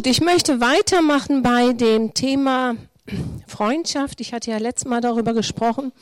Gut, 0.00 0.06
ich 0.06 0.22
möchte 0.22 0.62
weitermachen 0.62 1.42
bei 1.42 1.74
dem 1.74 2.14
Thema 2.14 2.74
Freundschaft. 3.46 4.22
Ich 4.22 4.32
hatte 4.32 4.50
ja 4.50 4.56
letztes 4.56 4.88
Mal 4.88 5.02
darüber 5.02 5.34
gesprochen. 5.34 5.92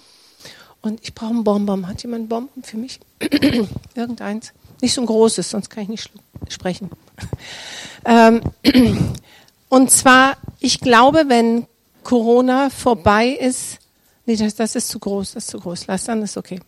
Und 0.80 1.01
ich 1.03 1.17
brauche 1.17 1.30
einen 1.30 1.42
Bonbon. 1.42 1.88
Hat 1.88 2.04
jemand 2.04 2.21
einen 2.21 2.29
Bonbon 2.29 2.62
für 2.62 2.76
mich? 2.76 3.00
Irgendeins. 3.96 4.53
Nicht 4.80 4.95
so 4.95 5.00
ein 5.00 5.06
großes, 5.08 5.50
sonst 5.50 5.69
kann 5.69 5.82
ich 5.82 5.88
nicht 5.88 6.11
sprechen. 6.48 6.90
Ähm, 8.04 8.40
und 9.69 9.90
zwar, 9.90 10.37
ich 10.60 10.78
glaube, 10.78 11.24
wenn 11.26 11.67
Corona 12.04 12.71
vorbei 12.71 13.30
ist, 13.30 13.78
nee, 14.26 14.37
das, 14.37 14.54
das 14.54 14.76
ist 14.76 14.90
zu 14.90 15.01
groß, 15.01 15.33
das 15.33 15.46
ist 15.46 15.51
zu 15.51 15.58
groß, 15.58 15.88
lass 15.88 16.05
dann, 16.05 16.23
ist 16.23 16.37
okay. 16.37 16.60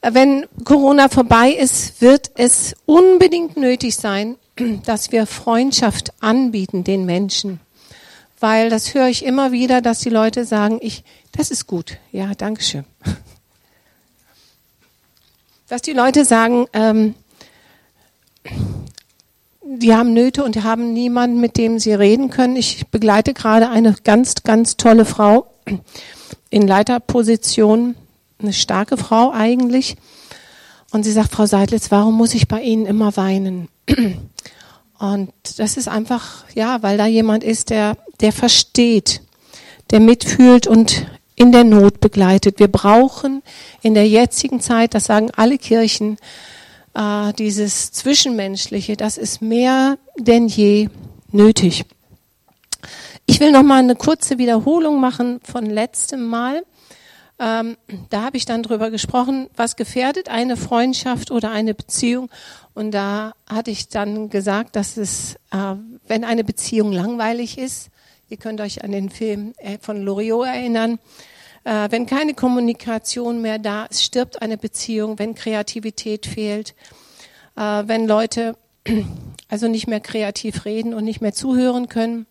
Äh, 0.00 0.14
wenn 0.14 0.46
Corona 0.64 1.08
vorbei 1.08 1.50
ist, 1.50 2.00
wird 2.00 2.30
es 2.36 2.76
unbedingt 2.86 3.56
nötig 3.56 3.96
sein, 3.96 4.36
dass 4.56 5.12
wir 5.12 5.26
Freundschaft 5.26 6.12
anbieten 6.20 6.84
den 6.84 7.04
Menschen. 7.06 7.60
Weil 8.38 8.70
das 8.70 8.94
höre 8.94 9.08
ich 9.08 9.24
immer 9.24 9.52
wieder, 9.52 9.80
dass 9.80 10.00
die 10.00 10.10
Leute 10.10 10.44
sagen, 10.44 10.78
ich, 10.80 11.04
das 11.30 11.50
ist 11.50 11.66
gut. 11.66 11.98
Ja, 12.10 12.34
danke 12.34 12.62
schön. 12.62 12.84
Dass 15.68 15.80
die 15.80 15.92
Leute 15.92 16.26
sagen, 16.26 16.66
ähm, 16.74 17.14
die 19.62 19.94
haben 19.94 20.12
Nöte 20.12 20.44
und 20.44 20.62
haben 20.64 20.92
niemanden, 20.92 21.40
mit 21.40 21.56
dem 21.56 21.78
sie 21.78 21.94
reden 21.94 22.28
können. 22.28 22.56
Ich 22.56 22.88
begleite 22.88 23.32
gerade 23.32 23.70
eine 23.70 23.94
ganz, 24.04 24.34
ganz 24.42 24.76
tolle 24.76 25.06
Frau 25.06 25.46
in 26.50 26.66
Leiterposition, 26.66 27.94
eine 28.38 28.52
starke 28.52 28.98
Frau 28.98 29.30
eigentlich. 29.32 29.96
Und 30.90 31.04
sie 31.04 31.12
sagt, 31.12 31.32
Frau 31.32 31.46
Seidlitz, 31.46 31.90
warum 31.90 32.16
muss 32.16 32.34
ich 32.34 32.48
bei 32.48 32.60
Ihnen 32.60 32.84
immer 32.84 33.16
weinen? 33.16 33.68
Und 34.98 35.32
das 35.56 35.76
ist 35.76 35.88
einfach, 35.88 36.44
ja, 36.54 36.82
weil 36.82 36.96
da 36.96 37.06
jemand 37.06 37.42
ist, 37.42 37.70
der, 37.70 37.96
der 38.20 38.32
versteht, 38.32 39.20
der 39.90 40.00
mitfühlt 40.00 40.66
und 40.66 41.06
in 41.34 41.50
der 41.50 41.64
Not 41.64 42.00
begleitet. 42.00 42.60
Wir 42.60 42.68
brauchen 42.68 43.42
in 43.82 43.94
der 43.94 44.06
jetzigen 44.06 44.60
Zeit, 44.60 44.94
das 44.94 45.04
sagen 45.04 45.30
alle 45.34 45.58
Kirchen, 45.58 46.18
äh, 46.94 47.32
dieses 47.32 47.90
Zwischenmenschliche, 47.92 48.96
das 48.96 49.18
ist 49.18 49.42
mehr 49.42 49.98
denn 50.18 50.46
je 50.46 50.88
nötig. 51.32 51.84
Ich 53.26 53.40
will 53.40 53.50
noch 53.50 53.62
mal 53.62 53.78
eine 53.78 53.96
kurze 53.96 54.38
Wiederholung 54.38 55.00
machen 55.00 55.40
von 55.42 55.66
letztem 55.66 56.26
Mal. 56.26 56.64
Ähm, 57.42 57.76
da 58.08 58.22
habe 58.22 58.36
ich 58.36 58.44
dann 58.44 58.62
drüber 58.62 58.92
gesprochen, 58.92 59.50
was 59.56 59.74
gefährdet 59.74 60.28
eine 60.28 60.56
Freundschaft 60.56 61.32
oder 61.32 61.50
eine 61.50 61.74
Beziehung. 61.74 62.30
Und 62.72 62.92
da 62.92 63.32
hatte 63.48 63.72
ich 63.72 63.88
dann 63.88 64.30
gesagt, 64.30 64.76
dass 64.76 64.96
es, 64.96 65.34
äh, 65.50 65.74
wenn 66.06 66.22
eine 66.22 66.44
Beziehung 66.44 66.92
langweilig 66.92 67.58
ist, 67.58 67.90
ihr 68.28 68.36
könnt 68.36 68.60
euch 68.60 68.84
an 68.84 68.92
den 68.92 69.10
Film 69.10 69.54
äh, 69.56 69.78
von 69.80 70.02
Loriot 70.02 70.46
erinnern, 70.46 71.00
äh, 71.64 71.88
wenn 71.90 72.06
keine 72.06 72.34
Kommunikation 72.34 73.42
mehr 73.42 73.58
da 73.58 73.86
ist, 73.86 74.04
stirbt 74.04 74.40
eine 74.40 74.56
Beziehung, 74.56 75.18
wenn 75.18 75.34
Kreativität 75.34 76.26
fehlt, 76.26 76.76
äh, 77.56 77.82
wenn 77.86 78.06
Leute 78.06 78.56
also 79.48 79.66
nicht 79.66 79.88
mehr 79.88 80.00
kreativ 80.00 80.64
reden 80.64 80.94
und 80.94 81.02
nicht 81.04 81.20
mehr 81.20 81.34
zuhören 81.34 81.88
können. 81.88 82.26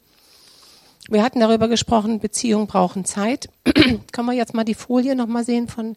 Wir 1.09 1.23
hatten 1.23 1.39
darüber 1.39 1.67
gesprochen, 1.67 2.19
Beziehungen 2.19 2.67
brauchen 2.67 3.05
Zeit. 3.05 3.49
Können 4.11 4.27
wir 4.27 4.33
jetzt 4.33 4.53
mal 4.53 4.63
die 4.63 4.75
Folie 4.75 5.15
nochmal 5.15 5.43
sehen 5.43 5.67
von 5.67 5.95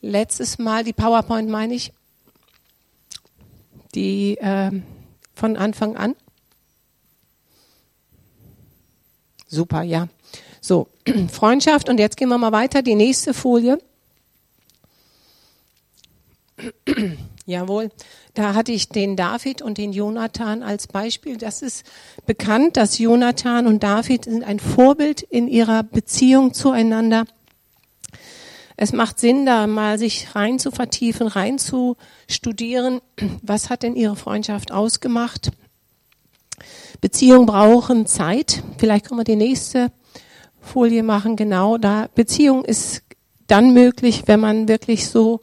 letztes 0.00 0.58
Mal, 0.58 0.84
die 0.84 0.92
PowerPoint 0.92 1.48
meine 1.48 1.74
ich 1.74 1.92
die 3.94 4.36
äh, 4.38 4.70
von 5.34 5.56
Anfang 5.56 5.96
an? 5.96 6.14
Super, 9.46 9.82
ja. 9.82 10.08
So, 10.60 10.88
Freundschaft 11.32 11.88
und 11.88 11.98
jetzt 11.98 12.16
gehen 12.16 12.28
wir 12.28 12.38
mal 12.38 12.52
weiter, 12.52 12.82
die 12.82 12.94
nächste 12.94 13.34
Folie. 13.34 13.78
Jawohl, 17.46 17.90
da 18.38 18.54
hatte 18.54 18.72
ich 18.72 18.88
den 18.88 19.16
David 19.16 19.62
und 19.62 19.78
den 19.78 19.92
Jonathan 19.92 20.62
als 20.62 20.86
Beispiel. 20.86 21.36
Das 21.36 21.62
ist 21.62 21.84
bekannt, 22.26 22.76
dass 22.76 22.98
Jonathan 22.98 23.66
und 23.66 23.82
David 23.82 24.24
sind 24.26 24.44
ein 24.44 24.60
Vorbild 24.60 25.22
in 25.22 25.48
ihrer 25.48 25.82
Beziehung 25.82 26.54
zueinander 26.54 27.24
es 28.80 28.92
macht 28.92 29.18
Sinn, 29.18 29.44
da 29.44 29.66
mal 29.66 29.98
sich 29.98 30.36
rein 30.36 30.60
zu 30.60 30.70
vertiefen, 30.70 31.26
rein 31.26 31.58
zu 31.58 31.96
studieren. 32.28 33.00
Was 33.42 33.70
hat 33.70 33.82
denn 33.82 33.96
Ihre 33.96 34.14
Freundschaft 34.14 34.70
ausgemacht? 34.70 35.50
Beziehungen 37.00 37.46
brauchen 37.46 38.06
Zeit. 38.06 38.62
Vielleicht 38.78 39.06
können 39.06 39.18
wir 39.18 39.24
die 39.24 39.34
nächste 39.34 39.90
Folie 40.60 41.02
machen. 41.02 41.34
Genau 41.34 41.76
da. 41.76 42.08
Beziehung 42.14 42.64
ist 42.64 43.02
dann 43.48 43.72
möglich, 43.74 44.22
wenn 44.26 44.38
man 44.38 44.68
wirklich 44.68 45.08
so 45.08 45.40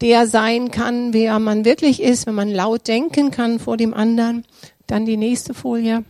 der 0.00 0.26
sein 0.26 0.70
kann, 0.70 1.12
wer 1.12 1.38
man 1.38 1.64
wirklich 1.64 2.02
ist, 2.02 2.26
wenn 2.26 2.34
man 2.34 2.50
laut 2.50 2.86
denken 2.86 3.30
kann 3.30 3.58
vor 3.58 3.76
dem 3.76 3.94
anderen. 3.94 4.44
Dann 4.86 5.06
die 5.06 5.16
nächste 5.16 5.54
Folie. 5.54 6.04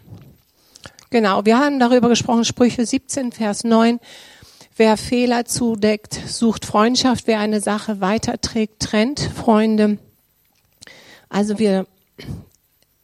Genau, 1.10 1.44
wir 1.46 1.58
haben 1.58 1.78
darüber 1.78 2.08
gesprochen, 2.08 2.44
Sprüche 2.44 2.84
17, 2.84 3.32
Vers 3.32 3.64
9. 3.64 3.98
Wer 4.76 4.96
Fehler 4.96 5.46
zudeckt, 5.46 6.14
sucht 6.26 6.64
Freundschaft. 6.64 7.26
Wer 7.26 7.40
eine 7.40 7.60
Sache 7.60 8.00
weiterträgt, 8.00 8.80
trennt 8.80 9.20
Freunde. 9.20 9.98
Also 11.28 11.58
wir 11.58 11.86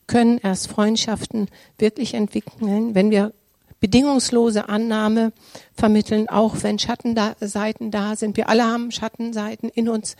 können 0.06 0.38
erst 0.38 0.68
Freundschaften 0.68 1.48
wirklich 1.78 2.14
entwickeln, 2.14 2.94
wenn 2.94 3.10
wir 3.10 3.32
bedingungslose 3.80 4.68
Annahme 4.68 5.32
vermitteln, 5.74 6.28
auch 6.28 6.56
wenn 6.62 6.78
Schattenseiten 6.78 7.90
da 7.90 8.16
sind. 8.16 8.36
Wir 8.36 8.48
alle 8.48 8.64
haben 8.64 8.90
Schattenseiten 8.90 9.68
in 9.68 9.88
uns, 9.88 10.16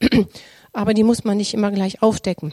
aber 0.72 0.94
die 0.94 1.04
muss 1.04 1.24
man 1.24 1.36
nicht 1.36 1.54
immer 1.54 1.70
gleich 1.70 2.02
aufdecken. 2.02 2.52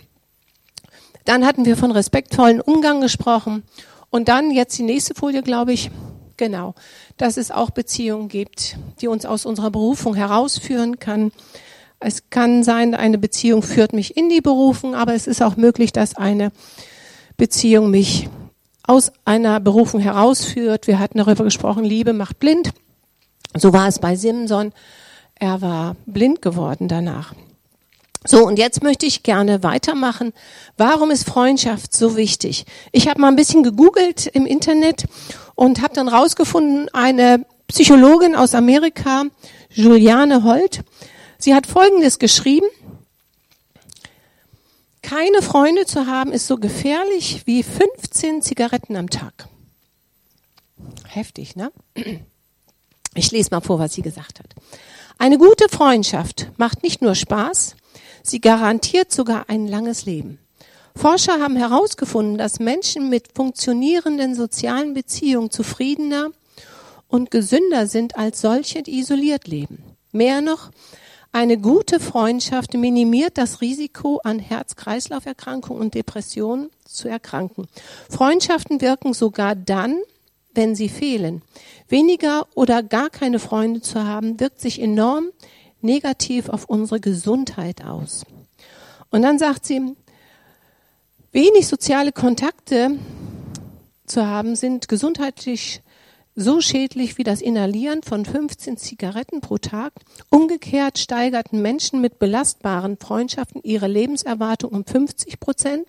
Dann 1.26 1.46
hatten 1.46 1.66
wir 1.66 1.78
von 1.78 1.92
respektvollen 1.92 2.62
Umgang 2.62 3.02
gesprochen 3.02 3.64
und 4.10 4.28
dann 4.28 4.52
jetzt 4.52 4.78
die 4.78 4.84
nächste 4.84 5.16
Folie, 5.16 5.42
glaube 5.42 5.74
ich, 5.74 5.90
Genau, 6.38 6.74
dass 7.18 7.38
es 7.38 7.52
auch 7.52 7.70
Beziehungen 7.70 8.28
gibt, 8.28 8.78
die 9.02 9.08
uns 9.08 9.26
aus 9.26 9.46
unserer 9.46 9.70
Berufung 9.70 10.16
herausführen 10.16 11.00
kann. 11.00 11.32
Es 12.00 12.30
kann 12.32 12.64
sein, 12.64 12.96
eine 12.96 13.18
Beziehung 13.18 13.62
führt 13.62 13.94
mich 13.94 14.18
in 14.18 14.30
die 14.30 14.42
Berufung, 14.42 14.96
aber 14.96 15.14
es 15.14 15.28
ist 15.28 15.44
auch 15.44 15.58
möglich, 15.58 15.94
dass 15.94 16.16
eine 16.16 16.52
Beziehung 17.38 17.92
mich 17.92 18.30
aus 18.86 19.12
einer 19.26 19.60
Berufung 19.60 20.00
herausführt. 20.00 20.88
Wir 20.88 21.00
hatten 21.00 21.18
darüber 21.18 21.44
gesprochen, 21.44 21.84
Liebe 21.84 22.14
macht 22.14 22.40
blind. 22.40 22.72
So 23.56 23.74
war 23.74 23.88
es 23.88 24.00
bei 24.00 24.16
Simson. 24.16 24.74
Er 25.36 25.62
war 25.62 25.96
blind 26.06 26.42
geworden 26.42 26.88
danach. 26.88 27.34
So, 28.26 28.46
und 28.46 28.58
jetzt 28.58 28.82
möchte 28.82 29.06
ich 29.06 29.24
gerne 29.24 29.64
weitermachen. 29.64 30.32
Warum 30.78 31.12
ist 31.12 31.28
Freundschaft 31.28 31.94
so 31.94 32.16
wichtig? 32.16 32.66
Ich 32.94 33.10
habe 33.10 33.20
mal 33.20 33.28
ein 33.28 33.36
bisschen 33.36 33.64
gegoogelt 33.64 34.28
im 34.28 34.46
Internet 34.46 35.06
und 35.56 35.82
habe 35.82 35.94
dann 35.94 36.08
rausgefunden, 36.08 36.88
eine 36.94 37.46
Psychologin 37.68 38.36
aus 38.36 38.56
Amerika, 38.56 39.24
Juliane 39.70 40.44
Holt, 40.44 40.84
sie 41.38 41.54
hat 41.54 41.68
Folgendes 41.68 42.20
geschrieben. 42.20 42.68
Keine 45.04 45.44
Freunde 45.44 45.86
zu 45.86 46.08
haben 46.08 46.32
ist 46.32 46.48
so 46.48 46.58
gefährlich 46.58 47.44
wie 47.46 47.62
15 47.62 48.42
Zigaretten 48.42 48.96
am 48.96 49.10
Tag. 49.10 49.48
Heftig, 51.08 51.56
ne? 51.56 51.72
Ich 53.14 53.30
lese 53.30 53.50
mal 53.52 53.62
vor, 53.62 53.78
was 53.78 53.94
sie 53.94 54.02
gesagt 54.02 54.40
hat. 54.40 54.48
Eine 55.20 55.38
gute 55.38 55.70
Freundschaft 55.70 56.48
macht 56.58 56.82
nicht 56.82 57.04
nur 57.04 57.14
Spaß, 57.14 57.76
Sie 58.26 58.40
garantiert 58.40 59.12
sogar 59.12 59.50
ein 59.50 59.68
langes 59.68 60.06
Leben. 60.06 60.40
Forscher 60.96 61.42
haben 61.42 61.58
herausgefunden, 61.58 62.38
dass 62.38 62.60
Menschen 62.60 63.10
mit 63.10 63.30
funktionierenden 63.36 64.34
sozialen 64.34 64.94
Beziehungen 64.94 65.52
zufriedener 65.52 66.30
und 67.10 67.32
gesünder 67.32 67.88
sind 67.88 68.16
als 68.16 68.40
solche, 68.40 68.82
die 68.82 69.00
isoliert 69.00 69.48
leben. 69.48 69.84
Mehr 70.14 70.42
noch, 70.42 70.72
eine 71.34 71.58
gute 71.58 72.00
Freundschaft 72.00 72.76
minimiert 72.76 73.40
das 73.40 73.60
Risiko, 73.60 74.22
an 74.24 74.38
Herz-Kreislauf-Erkrankungen 74.38 75.82
und 75.82 75.96
Depressionen 75.96 76.70
zu 76.86 77.10
erkranken. 77.10 77.68
Freundschaften 78.08 78.82
wirken 78.82 79.14
sogar 79.14 79.56
dann, 79.56 79.98
wenn 80.54 80.76
sie 80.76 80.90
fehlen. 80.90 81.42
Weniger 81.90 82.46
oder 82.54 82.84
gar 82.84 83.10
keine 83.10 83.40
Freunde 83.40 83.82
zu 83.82 84.04
haben, 84.04 84.40
wirkt 84.40 84.62
sich 84.62 84.80
enorm 84.80 85.30
negativ 85.82 86.50
auf 86.50 86.66
unsere 86.66 87.00
Gesundheit 87.00 87.84
aus. 87.84 88.26
Und 89.10 89.24
dann 89.24 89.40
sagt 89.40 89.66
sie, 89.66 89.82
wenig 91.32 91.68
soziale 91.68 92.12
Kontakte 92.12 93.00
zu 94.06 94.26
haben, 94.26 94.56
sind 94.56 94.88
gesundheitlich 94.88 95.82
so 96.36 96.62
schädlich 96.62 97.18
wie 97.18 97.24
das 97.24 97.42
Inhalieren 97.42 98.02
von 98.04 98.26
15 98.26 98.78
Zigaretten 98.78 99.42
pro 99.42 99.58
Tag. 99.58 99.94
Umgekehrt 100.30 100.98
steigerten 100.98 101.62
Menschen 101.62 102.02
mit 102.02 102.20
belastbaren 102.20 102.98
Freundschaften 102.98 103.62
ihre 103.64 103.88
Lebenserwartung 103.88 104.72
um 104.72 104.86
50 104.86 105.40
Prozent. 105.40 105.88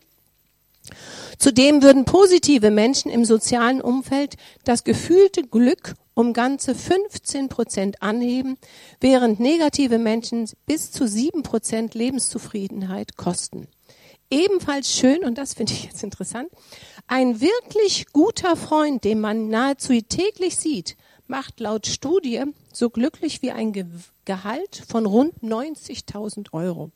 Zudem 1.38 1.82
würden 1.82 2.04
positive 2.04 2.70
Menschen 2.70 3.10
im 3.10 3.24
sozialen 3.24 3.80
Umfeld 3.80 4.34
das 4.64 4.84
gefühlte 4.84 5.42
Glück 5.42 5.94
um 6.12 6.32
ganze 6.32 6.74
15 6.74 7.48
Prozent 7.48 8.02
anheben, 8.02 8.56
während 9.00 9.40
negative 9.40 9.98
Menschen 9.98 10.48
bis 10.66 10.92
zu 10.92 11.08
7 11.08 11.42
Prozent 11.42 11.94
Lebenszufriedenheit 11.94 13.16
kosten. 13.16 13.66
Ebenfalls 14.30 14.92
schön, 14.92 15.24
und 15.24 15.38
das 15.38 15.54
finde 15.54 15.72
ich 15.72 15.84
jetzt 15.84 16.02
interessant, 16.02 16.50
ein 17.06 17.40
wirklich 17.40 18.06
guter 18.12 18.56
Freund, 18.56 19.04
den 19.04 19.20
man 19.20 19.48
nahezu 19.48 19.92
täglich 20.00 20.56
sieht, 20.56 20.96
macht 21.26 21.60
laut 21.60 21.86
Studie 21.86 22.42
so 22.72 22.90
glücklich 22.90 23.42
wie 23.42 23.52
ein 23.52 23.72
Ge 23.72 23.86
Gehalt 24.24 24.82
von 24.88 25.04
rund 25.04 25.34
90.000 25.42 26.54
Euro. 26.54 26.90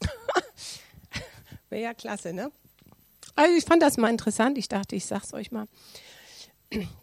Wäre 1.68 1.82
ja 1.82 1.94
klasse, 1.94 2.32
ne? 2.32 2.50
Also 3.34 3.54
ich 3.54 3.64
fand 3.64 3.82
das 3.82 3.98
mal 3.98 4.08
interessant. 4.08 4.56
Ich 4.56 4.68
dachte, 4.68 4.96
ich 4.96 5.04
sag's 5.04 5.34
euch 5.34 5.52
mal. 5.52 5.66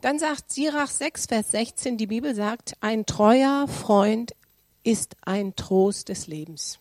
Dann 0.02 0.20
sagt 0.20 0.52
Sirach 0.52 0.90
6, 0.90 1.28
Vers 1.28 1.52
16, 1.52 1.98
die 1.98 2.08
Bibel 2.08 2.34
sagt, 2.34 2.74
ein 2.82 3.06
treuer 3.06 3.68
Freund 3.68 4.36
ist 4.84 5.16
ein 5.22 5.56
Trost 5.56 6.10
des 6.10 6.28
Lebens. 6.28 6.80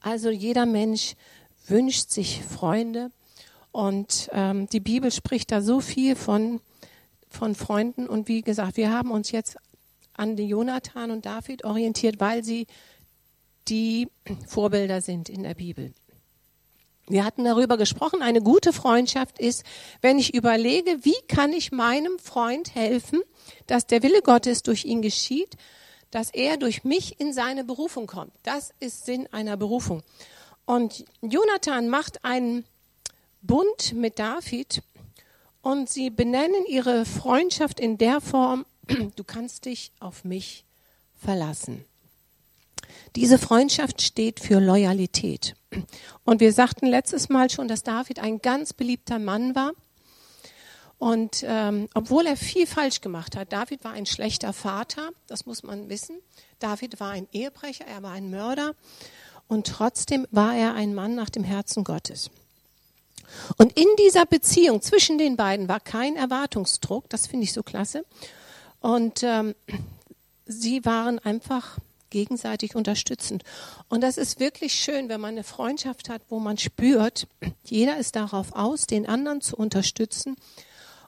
Also 0.00 0.30
jeder 0.30 0.66
Mensch 0.66 1.14
wünscht 1.66 2.10
sich 2.10 2.42
Freunde 2.42 3.10
und 3.72 4.30
ähm, 4.32 4.68
die 4.68 4.80
Bibel 4.80 5.10
spricht 5.10 5.52
da 5.52 5.60
so 5.60 5.80
viel 5.80 6.16
von, 6.16 6.60
von 7.28 7.54
Freunden 7.54 8.08
und 8.08 8.28
wie 8.28 8.42
gesagt, 8.42 8.76
wir 8.76 8.90
haben 8.90 9.10
uns 9.10 9.30
jetzt 9.32 9.56
an 10.14 10.36
Jonathan 10.38 11.10
und 11.10 11.26
David 11.26 11.64
orientiert, 11.64 12.20
weil 12.20 12.42
sie 12.42 12.66
die 13.68 14.08
Vorbilder 14.46 15.00
sind 15.00 15.28
in 15.28 15.42
der 15.42 15.54
Bibel. 15.54 15.92
Wir 17.08 17.24
hatten 17.24 17.44
darüber 17.44 17.76
gesprochen, 17.76 18.20
eine 18.20 18.40
gute 18.40 18.72
Freundschaft 18.72 19.38
ist, 19.38 19.64
wenn 20.00 20.18
ich 20.18 20.34
überlege, 20.34 21.04
wie 21.04 21.20
kann 21.28 21.52
ich 21.52 21.70
meinem 21.70 22.18
Freund 22.18 22.74
helfen, 22.74 23.20
dass 23.66 23.86
der 23.86 24.02
Wille 24.02 24.22
Gottes 24.22 24.62
durch 24.62 24.84
ihn 24.84 25.02
geschieht, 25.02 25.56
dass 26.16 26.30
er 26.30 26.56
durch 26.56 26.82
mich 26.82 27.20
in 27.20 27.34
seine 27.34 27.62
Berufung 27.62 28.06
kommt. 28.06 28.32
Das 28.42 28.72
ist 28.80 29.04
Sinn 29.04 29.28
einer 29.32 29.58
Berufung. 29.58 30.02
Und 30.64 31.04
Jonathan 31.20 31.90
macht 31.90 32.24
einen 32.24 32.64
Bund 33.42 33.92
mit 33.92 34.18
David 34.18 34.82
und 35.60 35.90
sie 35.90 36.08
benennen 36.08 36.64
ihre 36.66 37.04
Freundschaft 37.04 37.78
in 37.78 37.98
der 37.98 38.22
Form, 38.22 38.64
du 39.16 39.24
kannst 39.24 39.66
dich 39.66 39.92
auf 40.00 40.24
mich 40.24 40.64
verlassen. 41.20 41.84
Diese 43.14 43.36
Freundschaft 43.36 44.00
steht 44.00 44.40
für 44.40 44.58
Loyalität. 44.58 45.54
Und 46.24 46.40
wir 46.40 46.54
sagten 46.54 46.86
letztes 46.86 47.28
Mal 47.28 47.50
schon, 47.50 47.68
dass 47.68 47.82
David 47.82 48.20
ein 48.20 48.40
ganz 48.40 48.72
beliebter 48.72 49.18
Mann 49.18 49.54
war. 49.54 49.72
Und 50.98 51.44
ähm, 51.46 51.88
obwohl 51.94 52.26
er 52.26 52.36
viel 52.36 52.66
falsch 52.66 53.00
gemacht 53.00 53.36
hat, 53.36 53.52
David 53.52 53.84
war 53.84 53.92
ein 53.92 54.06
schlechter 54.06 54.52
Vater, 54.52 55.10
das 55.26 55.44
muss 55.44 55.62
man 55.62 55.88
wissen. 55.90 56.18
David 56.58 57.00
war 57.00 57.10
ein 57.10 57.28
Ehebrecher, 57.32 57.86
er 57.86 58.02
war 58.02 58.12
ein 58.12 58.30
Mörder. 58.30 58.74
Und 59.48 59.66
trotzdem 59.66 60.26
war 60.30 60.54
er 60.56 60.74
ein 60.74 60.94
Mann 60.94 61.14
nach 61.14 61.30
dem 61.30 61.44
Herzen 61.44 61.84
Gottes. 61.84 62.30
Und 63.58 63.78
in 63.78 63.86
dieser 63.98 64.24
Beziehung 64.24 64.80
zwischen 64.82 65.18
den 65.18 65.36
beiden 65.36 65.68
war 65.68 65.80
kein 65.80 66.16
Erwartungsdruck, 66.16 67.08
das 67.10 67.26
finde 67.26 67.44
ich 67.44 67.52
so 67.52 67.62
klasse. 67.62 68.04
Und 68.80 69.22
ähm, 69.22 69.54
sie 70.46 70.84
waren 70.84 71.18
einfach 71.18 71.78
gegenseitig 72.10 72.74
unterstützend. 72.76 73.42
Und 73.88 74.00
das 74.00 74.16
ist 74.16 74.40
wirklich 74.40 74.74
schön, 74.74 75.08
wenn 75.08 75.20
man 75.20 75.34
eine 75.34 75.44
Freundschaft 75.44 76.08
hat, 76.08 76.22
wo 76.28 76.38
man 76.38 76.56
spürt, 76.56 77.26
jeder 77.64 77.98
ist 77.98 78.16
darauf 78.16 78.54
aus, 78.54 78.86
den 78.86 79.06
anderen 79.06 79.40
zu 79.40 79.56
unterstützen. 79.56 80.36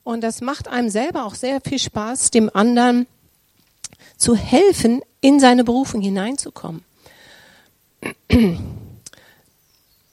Und 0.08 0.22
das 0.22 0.40
macht 0.40 0.68
einem 0.68 0.88
selber 0.88 1.26
auch 1.26 1.34
sehr 1.34 1.60
viel 1.60 1.78
Spaß, 1.78 2.30
dem 2.30 2.48
anderen 2.54 3.06
zu 4.16 4.34
helfen, 4.34 5.02
in 5.20 5.38
seine 5.38 5.64
Berufung 5.64 6.00
hineinzukommen. 6.00 6.82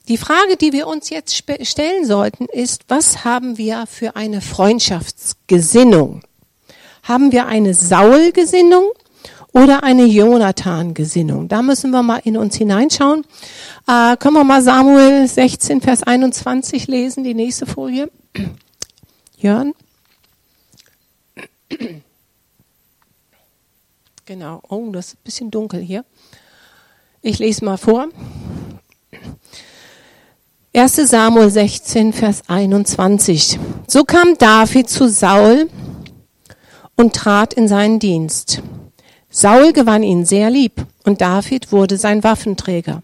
Die 0.10 0.18
Frage, 0.18 0.58
die 0.60 0.74
wir 0.74 0.88
uns 0.88 1.10
jetzt 1.10 1.34
stellen 1.34 2.06
sollten, 2.06 2.48
ist, 2.48 2.84
was 2.90 3.24
haben 3.24 3.58
wir 3.58 3.86
für 3.88 4.18
eine 4.18 4.42
Freundschaftsgesinnung? 4.42 6.24
Haben 7.04 7.32
wir 7.32 7.46
eine 7.46 7.74
Saul-Gesinnung 7.74 8.90
oder 9.54 9.86
eine 9.86 10.04
Jonathan-Gesinnung. 10.04 11.48
Da 11.48 11.62
müssen 11.62 11.92
wir 11.92 12.04
mal 12.04 12.20
in 12.26 12.36
uns 12.36 12.58
hineinschauen. 12.58 13.26
Äh, 13.88 14.18
können 14.18 14.34
wir 14.34 14.44
mal 14.44 14.62
Samuel 14.62 15.26
16, 15.26 15.80
Vers 15.80 16.04
21 16.04 16.88
lesen, 16.88 17.24
die 17.24 17.34
nächste 17.34 17.66
Folie. 17.66 18.12
Jörn. 19.38 19.74
Genau. 24.28 24.60
Oh, 24.70 24.90
das 24.92 25.10
ist 25.10 25.14
ein 25.14 25.24
bisschen 25.24 25.52
dunkel 25.52 25.82
hier. 25.82 26.04
Ich 27.22 27.38
lese 27.38 27.64
mal 27.64 27.78
vor. 27.78 28.10
1. 30.74 30.96
Samuel 30.96 31.52
16, 31.52 32.12
Vers 32.12 32.42
21. 32.48 33.60
So 33.88 34.04
kam 34.04 34.36
David 34.40 34.90
zu 34.90 35.08
Saul 35.10 35.70
und 36.96 37.16
trat 37.16 37.54
in 37.54 37.68
seinen 37.68 38.00
Dienst. 38.00 38.64
Saul 39.30 39.74
gewann 39.74 40.02
ihn 40.02 40.26
sehr 40.26 40.50
lieb 40.50 40.86
und 41.04 41.22
David 41.22 41.72
wurde 41.72 41.98
sein 41.98 42.24
Waffenträger. 42.24 43.04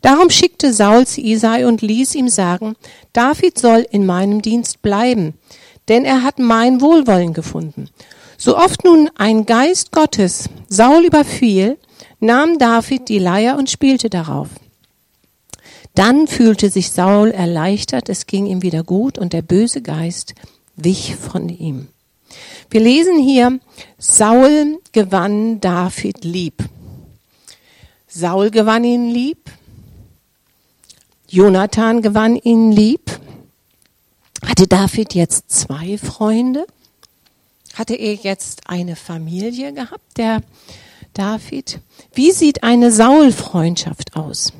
Darum 0.00 0.30
schickte 0.30 0.72
Saul 0.72 1.06
zu 1.06 1.20
Isai 1.20 1.66
und 1.66 1.82
ließ 1.82 2.14
ihm 2.14 2.28
sagen, 2.28 2.76
David 3.12 3.58
soll 3.58 3.86
in 3.90 4.06
meinem 4.06 4.42
Dienst 4.42 4.80
bleiben, 4.80 5.34
denn 5.88 6.04
er 6.04 6.22
hat 6.22 6.38
mein 6.38 6.80
Wohlwollen 6.80 7.32
gefunden. 7.32 7.88
So 8.36 8.56
oft 8.56 8.84
nun 8.84 9.10
ein 9.16 9.46
Geist 9.46 9.92
Gottes 9.92 10.48
Saul 10.68 11.04
überfiel, 11.04 11.78
nahm 12.20 12.58
David 12.58 13.08
die 13.08 13.18
Leier 13.18 13.56
und 13.56 13.70
spielte 13.70 14.10
darauf. 14.10 14.48
Dann 15.94 16.26
fühlte 16.26 16.70
sich 16.70 16.90
Saul 16.90 17.30
erleichtert, 17.30 18.08
es 18.08 18.26
ging 18.26 18.46
ihm 18.46 18.62
wieder 18.62 18.82
gut 18.82 19.18
und 19.18 19.32
der 19.32 19.42
böse 19.42 19.82
Geist 19.82 20.34
wich 20.76 21.16
von 21.16 21.48
ihm. 21.48 21.88
Wir 22.70 22.80
lesen 22.80 23.18
hier, 23.18 23.60
Saul 23.98 24.80
gewann 24.92 25.60
David 25.60 26.24
lieb. 26.24 26.64
Saul 28.08 28.50
gewann 28.50 28.84
ihn 28.84 29.10
lieb. 29.10 29.50
Jonathan 31.28 32.02
gewann 32.02 32.36
ihn 32.36 32.72
lieb. 32.72 33.11
Hatte 34.46 34.66
David 34.66 35.14
jetzt 35.14 35.50
zwei 35.50 35.98
Freunde? 35.98 36.66
Hatte 37.74 37.94
er 37.94 38.14
jetzt 38.14 38.68
eine 38.68 38.96
Familie 38.96 39.72
gehabt, 39.72 40.18
der 40.18 40.42
David? 41.14 41.80
Wie 42.12 42.32
sieht 42.32 42.62
eine 42.62 42.92
Saul-Freundschaft 42.92 44.16
aus? 44.16 44.52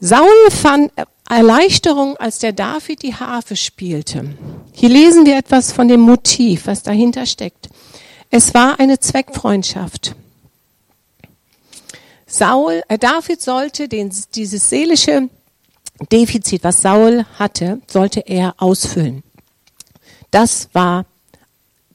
Saul 0.00 0.50
fand, 0.50 0.90
Erleichterung, 1.28 2.16
als 2.16 2.40
der 2.40 2.52
David 2.52 3.02
die 3.02 3.14
Harfe 3.14 3.56
spielte. 3.56 4.36
Hier 4.72 4.88
lesen 4.88 5.24
wir 5.24 5.36
etwas 5.36 5.72
von 5.72 5.88
dem 5.88 6.00
Motiv, 6.00 6.66
was 6.66 6.82
dahinter 6.82 7.24
steckt. 7.24 7.68
Es 8.28 8.52
war 8.52 8.80
eine 8.80 8.98
Zweckfreundschaft. 8.98 10.16
Saul, 12.26 12.82
äh, 12.88 12.98
David 12.98 13.40
sollte 13.40 13.88
den, 13.88 14.10
dieses 14.34 14.70
seelische 14.70 15.28
Defizit, 16.10 16.64
was 16.64 16.82
Saul 16.82 17.24
hatte, 17.38 17.80
sollte 17.86 18.20
er 18.20 18.54
ausfüllen. 18.58 19.22
Das 20.30 20.68
war 20.72 21.06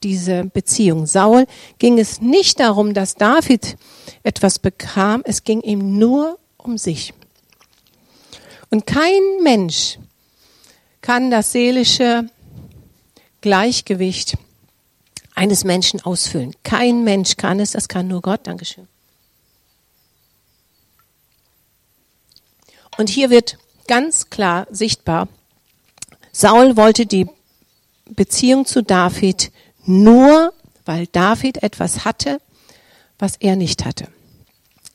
diese 0.03 0.45
Beziehung. 0.45 1.07
Saul 1.07 1.47
ging 1.79 1.97
es 1.97 2.21
nicht 2.21 2.59
darum, 2.59 2.93
dass 2.93 3.15
David 3.15 3.77
etwas 4.23 4.59
bekam, 4.59 5.21
es 5.25 5.43
ging 5.43 5.61
ihm 5.61 5.97
nur 5.97 6.37
um 6.57 6.77
sich. 6.77 7.13
Und 8.69 8.85
kein 8.85 9.21
Mensch 9.43 9.97
kann 11.01 11.31
das 11.31 11.51
seelische 11.51 12.29
Gleichgewicht 13.41 14.37
eines 15.35 15.63
Menschen 15.63 16.01
ausfüllen. 16.01 16.53
Kein 16.63 17.03
Mensch 17.03 17.37
kann 17.37 17.59
es, 17.59 17.71
das 17.71 17.87
kann 17.87 18.07
nur 18.07 18.21
Gott. 18.21 18.41
Dankeschön. 18.43 18.87
Und 22.97 23.09
hier 23.09 23.29
wird 23.29 23.57
ganz 23.87 24.29
klar 24.29 24.67
sichtbar, 24.69 25.27
Saul 26.31 26.77
wollte 26.77 27.05
die 27.05 27.27
Beziehung 28.09 28.65
zu 28.65 28.83
David 28.83 29.51
nur, 29.85 30.53
weil 30.85 31.07
David 31.07 31.63
etwas 31.63 32.05
hatte, 32.05 32.39
was 33.19 33.35
er 33.37 33.55
nicht 33.55 33.85
hatte, 33.85 34.07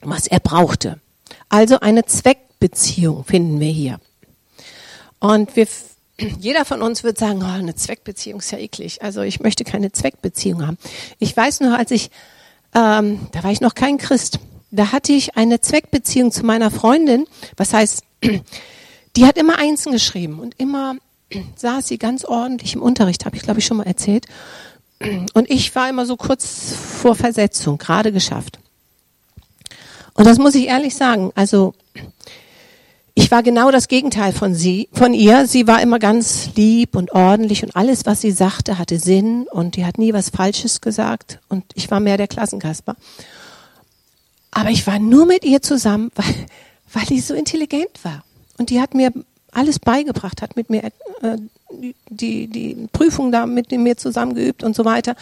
was 0.01 0.27
er 0.27 0.41
brauchte. 0.41 1.01
Also 1.49 1.81
eine 1.81 2.05
Zweck 2.05 2.39
Zweckbeziehung 2.63 3.25
finden 3.25 3.59
wir 3.59 3.73
hier. 3.73 3.99
Und 5.19 5.57
wir, 5.57 5.67
jeder 6.39 6.65
von 6.65 6.81
uns 6.81 7.03
wird 7.03 7.19
sagen, 7.19 7.41
oh, 7.43 7.47
eine 7.47 7.75
Zweckbeziehung 7.75 8.39
ist 8.39 8.53
ja 8.53 8.59
eklig. 8.59 9.03
Also 9.03 9.23
ich 9.23 9.41
möchte 9.41 9.65
keine 9.65 9.91
Zweckbeziehung 9.91 10.65
haben. 10.65 10.79
Ich 11.19 11.37
weiß 11.37 11.61
noch, 11.61 11.77
als 11.77 11.91
ich, 11.91 12.11
ähm, 12.75 13.27
da 13.33 13.43
war 13.43 13.51
ich 13.51 13.61
noch 13.61 13.75
kein 13.75 13.99
Christ, 13.99 14.39
da 14.71 14.93
hatte 14.93 15.13
ich 15.13 15.37
eine 15.37 15.61
Zweckbeziehung 15.61 16.31
zu 16.31 16.47
meiner 16.47 16.71
Freundin. 16.71 17.27
Was 17.57 17.75
heißt, 17.75 18.05
die 19.17 19.27
hat 19.27 19.37
immer 19.37 19.59
Einsen 19.59 19.93
geschrieben 19.93 20.41
und 20.41 20.55
immer 20.59 20.97
saß 21.57 21.89
sie 21.89 21.99
ganz 21.99 22.25
ordentlich 22.25 22.75
im 22.75 22.83
Unterricht, 22.83 23.25
habe 23.25 23.37
ich 23.37 23.43
glaube 23.43 23.61
ich 23.61 23.67
schon 23.67 23.77
mal 23.77 23.87
erzählt. 23.87 24.27
Und 25.35 25.51
ich 25.51 25.75
war 25.75 25.89
immer 25.89 26.07
so 26.07 26.17
kurz 26.17 26.75
vor 26.75 27.17
Versetzung, 27.17 27.79
gerade 27.79 28.13
geschafft. 28.13 28.59
Und 30.15 30.27
das 30.27 30.39
muss 30.39 30.55
ich 30.55 30.67
ehrlich 30.67 30.95
sagen. 30.95 31.33
Also 31.35 31.75
ich 33.15 33.31
war 33.31 33.43
genau 33.43 33.71
das 33.71 33.89
Gegenteil 33.89 34.33
von 34.33 34.55
sie, 34.55 34.89
von 34.93 35.13
ihr. 35.13 35.47
Sie 35.47 35.67
war 35.67 35.83
immer 35.83 35.99
ganz 35.99 36.51
lieb 36.55 36.97
und 36.97 37.13
ordentlich 37.13 37.63
und 37.63 37.77
alles, 37.77 38.07
was 38.07 38.21
sie 38.21 38.31
sagte, 38.31 38.79
hatte 38.79 38.99
Sinn 38.99 39.47
und 39.51 39.77
die 39.77 39.85
hat 39.85 39.99
nie 39.99 40.13
was 40.13 40.31
Falsches 40.31 40.81
gesagt. 40.81 41.41
Und 41.49 41.65
ich 41.75 41.91
war 41.91 42.01
mehr 42.01 42.17
der 42.17 42.29
Klassenkasper. 42.29 42.97
Aber 44.51 44.71
ich 44.71 44.87
war 44.87 44.99
nur 44.99 45.27
mit 45.27 45.45
ihr 45.45 45.63
zusammen, 45.63 46.11
weil, 46.15 46.47
weil 46.93 47.05
die 47.07 47.21
so 47.21 47.35
intelligent 47.35 48.03
war. 48.03 48.25
Und 48.59 48.71
die 48.71 48.81
hat 48.81 48.95
mir 48.95 49.13
alles 49.51 49.79
beigebracht, 49.79 50.43
hat 50.43 50.57
mit 50.57 50.71
mir 50.71 50.85
äh, 50.85 51.37
die, 52.09 52.47
die 52.49 52.89
Prüfung 52.93 53.33
da 53.33 53.47
mit 53.47 53.71
mir 53.71 53.97
zusammen 53.97 54.35
geübt 54.35 54.63
und 54.63 54.75
so 54.75 54.85
weiter. 54.85 55.15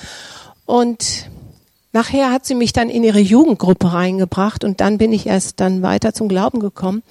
Und 0.66 1.30
nachher 1.92 2.30
hat 2.30 2.46
sie 2.46 2.54
mich 2.54 2.72
dann 2.72 2.90
in 2.90 3.02
ihre 3.04 3.20
Jugendgruppe 3.20 3.92
reingebracht 3.92 4.64
und 4.64 4.80
dann 4.80 4.98
bin 4.98 5.12
ich 5.12 5.26
erst 5.26 5.60
dann 5.60 5.82
weiter 5.82 6.14
zum 6.14 6.28
Glauben 6.28 6.60
gekommen. 6.60 7.02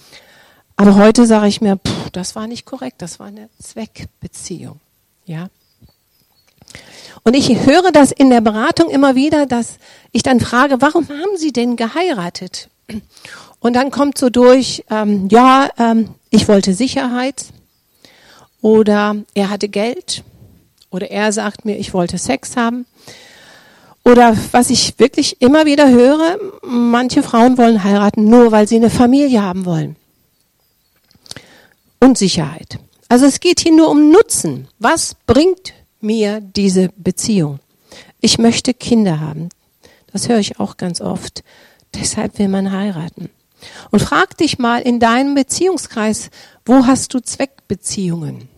Aber 0.76 0.96
heute 0.96 1.26
sage 1.26 1.48
ich 1.48 1.60
mir, 1.60 1.78
pff, 1.78 2.10
das 2.12 2.36
war 2.36 2.48
nicht 2.48 2.66
korrekt, 2.66 3.02
das 3.02 3.20
war 3.20 3.28
eine 3.28 3.50
Zweckbeziehung. 3.62 4.80
Ja. 5.26 5.50
Und 7.24 7.36
ich 7.36 7.66
höre 7.66 7.92
das 7.92 8.12
in 8.12 8.30
der 8.30 8.42
Beratung 8.42 8.90
immer 8.90 9.16
wieder, 9.16 9.46
dass 9.46 9.78
ich 10.12 10.24
dann 10.24 10.40
frage, 10.40 10.82
warum 10.82 11.08
haben 11.10 11.38
Sie 11.38 11.52
denn 11.52 11.76
geheiratet? 11.76 12.70
Und 13.60 13.74
dann 13.74 13.92
kommt 13.92 14.18
so 14.18 14.30
durch, 14.30 14.84
ähm, 14.89 15.28
ja, 15.30 15.70
ähm, 15.78 16.10
ich 16.30 16.48
wollte 16.48 16.74
Sicherheit 16.74 17.46
oder 18.62 19.18
er 19.34 19.50
hatte 19.50 19.68
Geld 19.68 20.24
oder 20.89 21.12
er 21.12 21.32
sagt 21.32 21.66
mir, 21.66 21.78
ich 21.78 21.94
wollte 21.94 22.18
Sex 22.18 22.56
haben. 22.56 22.86
Oder 24.06 24.36
was 24.51 24.70
ich 24.70 24.98
wirklich 24.98 25.42
immer 25.42 25.66
wieder 25.66 25.89
höre, 25.89 26.38
manche 26.63 27.22
Frauen 27.22 27.58
wollen 27.58 27.84
heiraten, 27.84 28.25
nur 28.25 28.51
weil 28.51 28.68
sie 28.68 28.78
eine 28.78 28.89
Familie 28.89 29.42
haben 29.42 29.66
wollen 29.66 29.98
und 32.00 32.18
Sicherheit. 32.18 32.80
Also 33.10 33.25
es 33.25 33.39
geht 33.39 33.60
hier 33.60 33.75
nur 33.75 33.89
um 33.89 34.10
Nutzen. 34.10 34.68
Was 34.80 35.16
bringt 35.25 35.74
mir 36.00 36.39
diese 36.42 36.89
Beziehung? 36.96 37.60
Ich 38.22 38.38
möchte 38.38 38.74
Kinder 38.74 39.20
haben. 39.20 39.50
Das 40.12 40.30
höre 40.30 40.39
ich 40.39 40.60
auch 40.60 40.78
ganz 40.78 41.01
oft. 41.01 41.44
Deshalb 41.94 42.39
will 42.39 42.48
man 42.48 42.72
heiraten. 42.72 43.30
Und 43.92 44.01
frag 44.01 44.38
dich 44.38 44.60
mal 44.60 44.82
in 44.82 45.00
deinem 45.00 45.36
Beziehungskreis, 45.36 46.30
wo 46.66 46.86
hast 46.86 47.13
du 47.13 47.20
Zweckbeziehungen? 47.20 48.50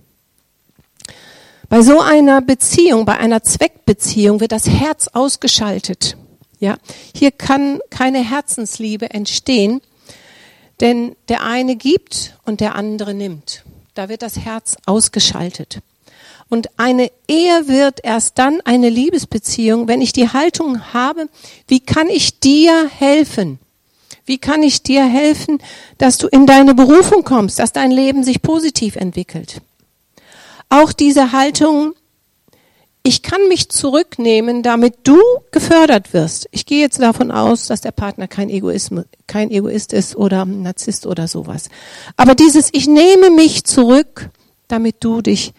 Bei 1.69 1.81
so 1.81 2.01
einer 2.01 2.41
Beziehung, 2.41 3.05
bei 3.05 3.17
einer 3.17 3.43
Zweckbeziehung 3.43 4.41
wird 4.41 4.51
das 4.51 4.67
Herz 4.67 5.07
ausgeschaltet. 5.07 6.17
Ja, 6.59 6.77
hier 7.15 7.31
kann 7.31 7.79
keine 7.89 8.19
Herzensliebe 8.19 9.09
entstehen, 9.09 9.81
denn 10.81 11.15
der 11.29 11.43
eine 11.43 11.77
gibt 11.77 12.37
und 12.45 12.59
der 12.59 12.75
andere 12.75 13.13
nimmt. 13.13 13.63
Da 13.93 14.09
wird 14.09 14.21
das 14.21 14.37
Herz 14.37 14.75
ausgeschaltet. 14.85 15.79
Und 16.49 16.77
eine 16.77 17.09
Ehe 17.29 17.69
wird 17.69 18.01
erst 18.03 18.37
dann 18.37 18.59
eine 18.65 18.89
Liebesbeziehung, 18.89 19.87
wenn 19.87 20.01
ich 20.01 20.11
die 20.11 20.27
Haltung 20.27 20.93
habe, 20.93 21.29
wie 21.69 21.79
kann 21.79 22.09
ich 22.09 22.41
dir 22.41 22.89
helfen? 22.99 23.57
Wie 24.31 24.37
kann 24.37 24.63
ich 24.63 24.81
dir 24.81 25.03
helfen, 25.03 25.57
dass 25.97 26.17
du 26.17 26.27
in 26.27 26.45
deine 26.45 26.73
Berufung 26.73 27.25
kommst, 27.25 27.59
dass 27.59 27.73
dein 27.73 27.91
Leben 27.91 28.23
sich 28.23 28.41
positiv 28.41 28.95
entwickelt? 28.95 29.61
Auch 30.69 30.93
diese 30.93 31.33
Haltung, 31.33 31.95
ich 33.03 33.23
kann 33.23 33.45
mich 33.49 33.67
zurücknehmen, 33.67 34.63
damit 34.63 34.99
du 35.03 35.19
gefördert 35.51 36.13
wirst. 36.13 36.47
Ich 36.51 36.65
gehe 36.65 36.79
jetzt 36.79 37.01
davon 37.01 37.29
aus, 37.29 37.67
dass 37.67 37.81
der 37.81 37.91
Partner 37.91 38.29
kein, 38.29 38.49
Egoismus, 38.49 39.03
kein 39.27 39.51
Egoist 39.51 39.91
ist 39.91 40.15
oder 40.15 40.45
Narzisst 40.45 41.05
oder 41.05 41.27
sowas. 41.27 41.67
Aber 42.15 42.33
dieses 42.33 42.69
Ich 42.71 42.87
nehme 42.87 43.31
mich 43.31 43.65
zurück, 43.65 44.29
damit 44.69 44.95
du 45.01 45.21
dich 45.21 45.51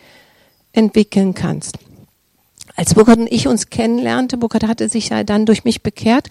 entwickeln 0.72 1.34
kannst. 1.34 1.76
Als 2.76 2.94
Burkhard 2.94 3.18
und 3.18 3.32
ich 3.32 3.48
uns 3.48 3.68
kennenlernte, 3.68 4.36
Burkhard 4.36 4.66
hatte 4.66 4.88
sich 4.88 5.10
ja 5.10 5.24
dann 5.24 5.46
durch 5.46 5.64
mich 5.64 5.82
bekehrt 5.82 6.28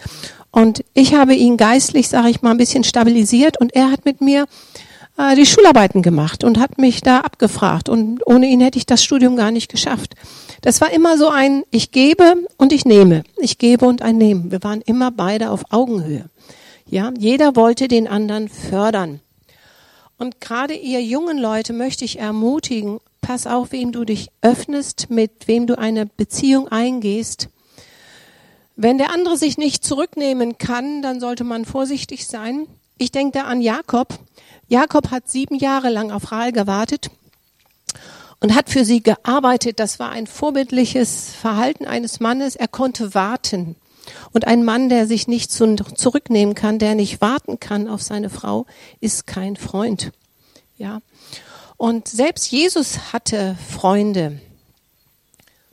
und 0.50 0.84
ich 0.92 1.14
habe 1.14 1.34
ihn 1.34 1.56
geistlich, 1.56 2.08
sage 2.08 2.30
ich 2.30 2.42
mal, 2.42 2.50
ein 2.50 2.56
bisschen 2.56 2.84
stabilisiert 2.84 3.60
und 3.60 3.74
er 3.74 3.90
hat 3.90 4.04
mit 4.04 4.20
mir 4.20 4.46
äh, 5.16 5.36
die 5.36 5.46
Schularbeiten 5.46 6.02
gemacht 6.02 6.44
und 6.44 6.58
hat 6.58 6.78
mich 6.78 7.00
da 7.00 7.20
abgefragt 7.20 7.88
und 7.88 8.26
ohne 8.26 8.46
ihn 8.46 8.60
hätte 8.60 8.78
ich 8.78 8.86
das 8.86 9.04
Studium 9.04 9.36
gar 9.36 9.50
nicht 9.50 9.70
geschafft. 9.70 10.14
Das 10.62 10.80
war 10.80 10.92
immer 10.92 11.16
so 11.18 11.28
ein, 11.28 11.64
ich 11.70 11.90
gebe 11.90 12.36
und 12.56 12.72
ich 12.72 12.84
nehme. 12.84 13.24
Ich 13.38 13.58
gebe 13.58 13.86
und 13.86 14.02
ein 14.02 14.18
Nehmen. 14.18 14.50
Wir 14.50 14.62
waren 14.62 14.80
immer 14.82 15.10
beide 15.10 15.50
auf 15.50 15.64
Augenhöhe. 15.70 16.26
Ja, 16.86 17.12
jeder 17.18 17.56
wollte 17.56 17.88
den 17.88 18.06
anderen 18.06 18.48
fördern. 18.48 19.20
Und 20.18 20.40
gerade 20.40 20.74
ihr 20.74 21.02
jungen 21.02 21.38
Leute 21.38 21.72
möchte 21.72 22.04
ich 22.04 22.18
ermutigen, 22.18 23.00
pass 23.22 23.46
auf, 23.46 23.72
wem 23.72 23.92
du 23.92 24.04
dich 24.04 24.28
öffnest, 24.42 25.08
mit 25.08 25.48
wem 25.48 25.66
du 25.66 25.78
eine 25.78 26.04
Beziehung 26.04 26.68
eingehst. 26.68 27.48
Wenn 28.76 28.98
der 28.98 29.10
andere 29.10 29.38
sich 29.38 29.56
nicht 29.56 29.84
zurücknehmen 29.84 30.58
kann, 30.58 31.00
dann 31.00 31.20
sollte 31.20 31.44
man 31.44 31.64
vorsichtig 31.64 32.26
sein. 32.26 32.66
Ich 32.98 33.12
denke 33.12 33.38
da 33.38 33.44
an 33.44 33.62
Jakob. 33.62 34.18
Jakob 34.68 35.10
hat 35.10 35.30
sieben 35.30 35.54
Jahre 35.54 35.88
lang 35.88 36.10
auf 36.10 36.32
Rahel 36.32 36.52
gewartet 36.52 37.10
und 38.40 38.54
hat 38.54 38.70
für 38.70 38.84
sie 38.84 39.02
gearbeitet. 39.02 39.78
Das 39.78 39.98
war 39.98 40.10
ein 40.10 40.26
vorbildliches 40.26 41.30
Verhalten 41.30 41.86
eines 41.86 42.20
Mannes. 42.20 42.56
Er 42.56 42.68
konnte 42.68 43.14
warten. 43.14 43.76
Und 44.32 44.46
ein 44.46 44.64
Mann, 44.64 44.88
der 44.88 45.06
sich 45.06 45.28
nicht 45.28 45.52
zurücknehmen 45.52 46.54
kann, 46.54 46.78
der 46.78 46.94
nicht 46.94 47.20
warten 47.20 47.60
kann 47.60 47.88
auf 47.88 48.02
seine 48.02 48.30
Frau, 48.30 48.66
ist 49.00 49.26
kein 49.26 49.56
Freund. 49.56 50.12
Ja. 50.76 51.00
Und 51.82 52.06
selbst 52.06 52.52
Jesus 52.52 53.12
hatte 53.12 53.56
Freunde. 53.68 54.38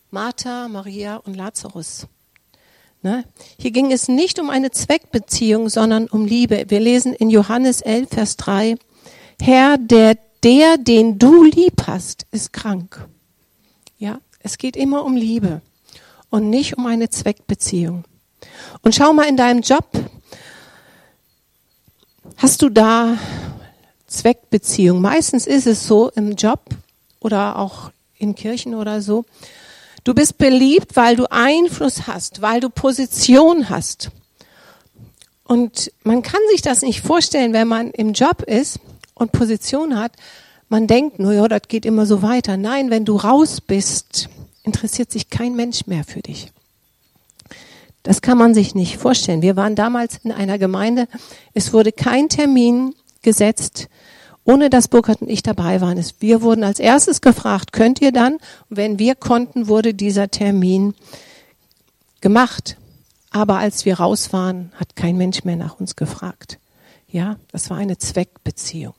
Martha, 0.09 0.67
Maria 0.67 1.17
und 1.17 1.35
Lazarus. 1.35 2.07
Ne? 3.03 3.25
Hier 3.59 3.69
ging 3.69 3.91
es 3.91 4.07
nicht 4.07 4.39
um 4.39 4.49
eine 4.49 4.71
Zweckbeziehung, 4.71 5.69
sondern 5.69 6.07
um 6.07 6.25
Liebe. 6.25 6.65
Wir 6.69 6.79
lesen 6.79 7.13
in 7.13 7.29
Johannes 7.29 7.81
11, 7.81 8.09
Vers 8.09 8.37
3, 8.37 8.77
Herr, 9.39 9.77
der 9.77 10.15
der, 10.41 10.79
den 10.79 11.19
du 11.19 11.43
lieb 11.43 11.83
hast, 11.85 12.25
ist 12.31 12.53
krank. 12.53 13.07
Ja, 13.99 14.19
es 14.39 14.57
geht 14.57 14.75
immer 14.75 15.05
um 15.05 15.15
Liebe 15.15 15.61
und 16.31 16.49
nicht 16.49 16.75
um 16.75 16.87
eine 16.87 17.11
Zweckbeziehung. 17.11 18.03
Und 18.81 18.95
schau 18.95 19.13
mal 19.13 19.29
in 19.29 19.37
deinem 19.37 19.61
Job, 19.61 19.85
hast 22.37 22.63
du 22.63 22.69
da 22.69 23.15
Zweckbeziehung? 24.09 25.01
Meistens 25.01 25.47
ist 25.47 25.67
es 25.67 25.87
so 25.87 26.09
im 26.09 26.35
Job 26.35 26.61
oder 27.19 27.57
auch 27.57 27.91
in 28.17 28.35
Kirchen 28.35 28.75
oder 28.75 29.01
so. 29.01 29.25
Du 30.03 30.13
bist 30.13 30.37
beliebt, 30.37 30.95
weil 30.95 31.15
du 31.15 31.31
Einfluss 31.31 32.07
hast, 32.07 32.41
weil 32.41 32.59
du 32.59 32.69
Position 32.69 33.69
hast. 33.69 34.11
Und 35.43 35.91
man 36.03 36.21
kann 36.21 36.41
sich 36.51 36.61
das 36.61 36.81
nicht 36.81 37.01
vorstellen, 37.01 37.53
wenn 37.53 37.67
man 37.67 37.91
im 37.91 38.13
Job 38.13 38.43
ist 38.43 38.79
und 39.15 39.31
Position 39.31 39.97
hat, 39.97 40.11
man 40.69 40.85
denkt 40.85 41.17
nur, 41.17 41.33
ja, 41.33 41.47
das 41.47 41.63
geht 41.67 41.85
immer 41.85 42.05
so 42.05 42.21
weiter. 42.21 42.55
Nein, 42.55 42.91
wenn 42.91 43.03
du 43.03 43.15
raus 43.15 43.59
bist, 43.59 44.29
interessiert 44.63 45.11
sich 45.11 45.31
kein 45.31 45.55
Mensch 45.55 45.87
mehr 45.87 46.03
für 46.03 46.21
dich. 46.21 46.51
Das 48.03 48.21
kann 48.21 48.37
man 48.37 48.53
sich 48.53 48.75
nicht 48.75 48.97
vorstellen. 48.97 49.41
Wir 49.41 49.55
waren 49.55 49.75
damals 49.75 50.19
in 50.23 50.31
einer 50.31 50.57
Gemeinde, 50.57 51.07
es 51.53 51.73
wurde 51.73 51.91
kein 51.91 52.29
Termin 52.29 52.93
gesetzt, 53.21 53.89
ohne 54.43 54.69
dass 54.69 54.87
Burkhard 54.87 55.21
und 55.21 55.29
ich 55.29 55.43
dabei 55.43 55.81
waren. 55.81 56.03
Wir 56.19 56.41
wurden 56.41 56.63
als 56.63 56.79
erstes 56.79 57.21
gefragt, 57.21 57.71
könnt 57.71 58.01
ihr 58.01 58.11
dann? 58.11 58.33
Und 58.69 58.77
wenn 58.77 58.99
wir 58.99 59.15
konnten, 59.15 59.67
wurde 59.67 59.93
dieser 59.93 60.29
Termin 60.29 60.93
gemacht. 62.21 62.77
Aber 63.31 63.57
als 63.57 63.85
wir 63.85 63.99
raus 63.99 64.33
waren, 64.33 64.71
hat 64.75 64.95
kein 64.95 65.17
Mensch 65.17 65.43
mehr 65.43 65.55
nach 65.55 65.79
uns 65.79 65.95
gefragt. 65.95 66.57
Ja, 67.07 67.37
das 67.51 67.69
war 67.69 67.77
eine 67.77 67.97
Zweckbeziehung. 67.97 68.93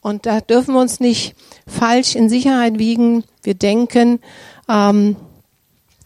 Und 0.00 0.26
da 0.26 0.40
dürfen 0.40 0.74
wir 0.74 0.80
uns 0.80 1.00
nicht 1.00 1.34
falsch 1.66 2.14
in 2.14 2.28
Sicherheit 2.28 2.78
wiegen. 2.78 3.24
Wir 3.42 3.54
denken, 3.54 4.20
ähm, 4.68 5.16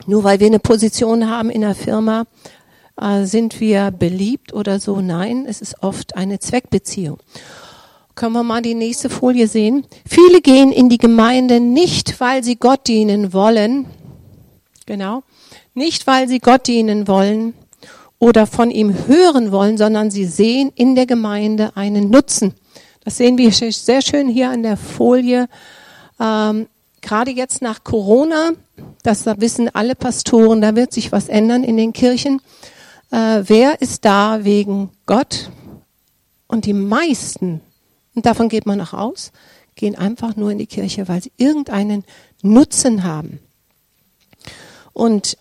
nur 0.06 0.22
weil 0.22 0.38
wir 0.38 0.46
eine 0.46 0.60
Position 0.60 1.28
haben 1.28 1.50
in 1.50 1.62
der 1.62 1.74
Firma, 1.74 2.26
äh, 3.00 3.24
sind 3.24 3.60
wir 3.60 3.90
beliebt 3.90 4.52
oder 4.52 4.80
so. 4.80 5.00
Nein, 5.00 5.46
es 5.48 5.60
ist 5.60 5.82
oft 5.82 6.16
eine 6.16 6.38
Zweckbeziehung. 6.38 7.18
Können 8.14 8.32
wir 8.32 8.42
mal 8.42 8.62
die 8.62 8.74
nächste 8.74 9.10
Folie 9.10 9.46
sehen? 9.46 9.86
Viele 10.04 10.40
gehen 10.40 10.72
in 10.72 10.88
die 10.88 10.98
Gemeinde 10.98 11.60
nicht, 11.60 12.18
weil 12.20 12.42
sie 12.42 12.56
Gott 12.56 12.88
dienen 12.88 13.32
wollen. 13.32 13.86
Genau. 14.86 15.22
Nicht, 15.74 16.06
weil 16.06 16.28
sie 16.28 16.40
Gott 16.40 16.66
dienen 16.66 17.06
wollen 17.06 17.54
oder 18.18 18.46
von 18.46 18.70
ihm 18.70 19.06
hören 19.06 19.52
wollen, 19.52 19.78
sondern 19.78 20.10
sie 20.10 20.24
sehen 20.24 20.72
in 20.74 20.96
der 20.96 21.06
Gemeinde 21.06 21.76
einen 21.76 22.10
Nutzen. 22.10 22.54
Das 23.04 23.16
sehen 23.16 23.38
wir 23.38 23.52
sehr 23.52 24.02
schön 24.02 24.28
hier 24.28 24.50
an 24.50 24.62
der 24.62 24.76
Folie. 24.76 25.48
Ähm, 26.20 26.66
Gerade 27.00 27.30
jetzt 27.30 27.62
nach 27.62 27.84
Corona, 27.84 28.50
das 29.04 29.24
wissen 29.26 29.72
alle 29.72 29.94
Pastoren, 29.94 30.60
da 30.60 30.74
wird 30.74 30.92
sich 30.92 31.12
was 31.12 31.28
ändern 31.28 31.62
in 31.62 31.76
den 31.76 31.92
Kirchen. 31.92 32.42
Äh, 33.10 33.42
wer 33.44 33.80
ist 33.80 34.04
da 34.04 34.44
wegen 34.44 34.90
Gott? 35.06 35.50
Und 36.46 36.66
die 36.66 36.72
meisten, 36.72 37.60
und 38.14 38.26
davon 38.26 38.48
geht 38.48 38.66
man 38.66 38.80
auch 38.80 38.92
aus, 38.92 39.32
gehen 39.74 39.94
einfach 39.94 40.36
nur 40.36 40.50
in 40.50 40.58
die 40.58 40.66
Kirche, 40.66 41.08
weil 41.08 41.22
sie 41.22 41.32
irgendeinen 41.36 42.04
Nutzen 42.42 43.04
haben. 43.04 43.40
Und 44.92 45.38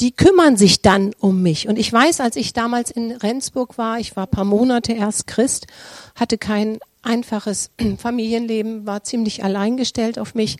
die 0.00 0.12
kümmern 0.12 0.56
sich 0.56 0.82
dann 0.82 1.14
um 1.18 1.42
mich. 1.42 1.68
Und 1.68 1.78
ich 1.78 1.90
weiß, 1.92 2.20
als 2.20 2.36
ich 2.36 2.52
damals 2.52 2.90
in 2.90 3.12
Rendsburg 3.12 3.78
war, 3.78 3.98
ich 3.98 4.14
war 4.14 4.26
paar 4.26 4.44
Monate 4.44 4.92
erst 4.92 5.26
Christ, 5.26 5.66
hatte 6.14 6.36
kein 6.36 6.78
einfaches 7.06 7.70
Familienleben, 7.98 8.86
war 8.86 9.02
ziemlich 9.04 9.44
alleingestellt 9.44 10.18
auf 10.18 10.34
mich. 10.34 10.58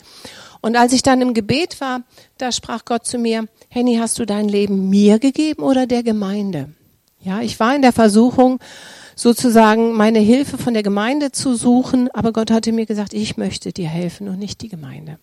Und 0.60 0.76
als 0.76 0.92
ich 0.92 1.02
dann 1.02 1.20
im 1.20 1.34
Gebet 1.34 1.80
war, 1.80 2.02
da 2.38 2.50
sprach 2.52 2.84
Gott 2.84 3.06
zu 3.06 3.18
mir, 3.18 3.46
Henny, 3.68 3.96
hast 3.96 4.18
du 4.18 4.24
dein 4.24 4.48
Leben 4.48 4.88
mir 4.88 5.18
gegeben 5.18 5.62
oder 5.62 5.86
der 5.86 6.02
Gemeinde? 6.02 6.70
Ja, 7.20 7.40
ich 7.40 7.58
war 7.60 7.74
in 7.74 7.82
der 7.82 7.92
Versuchung, 7.92 8.60
sozusagen 9.14 9.92
meine 9.92 10.18
Hilfe 10.18 10.58
von 10.58 10.74
der 10.74 10.82
Gemeinde 10.82 11.32
zu 11.32 11.56
suchen, 11.56 12.08
aber 12.12 12.32
Gott 12.32 12.50
hatte 12.50 12.72
mir 12.72 12.86
gesagt, 12.86 13.14
ich 13.14 13.36
möchte 13.36 13.72
dir 13.72 13.88
helfen 13.88 14.28
und 14.28 14.38
nicht 14.38 14.60
die 14.60 14.68
Gemeinde. 14.68 15.18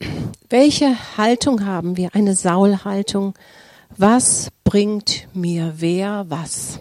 Welche 0.48 0.96
Haltung 1.16 1.64
haben 1.64 1.96
wir? 1.96 2.14
Eine 2.14 2.34
Saulhaltung. 2.34 3.34
Was 3.96 4.48
bringt 4.64 5.28
mir 5.34 5.74
wer 5.76 6.26
was? 6.28 6.80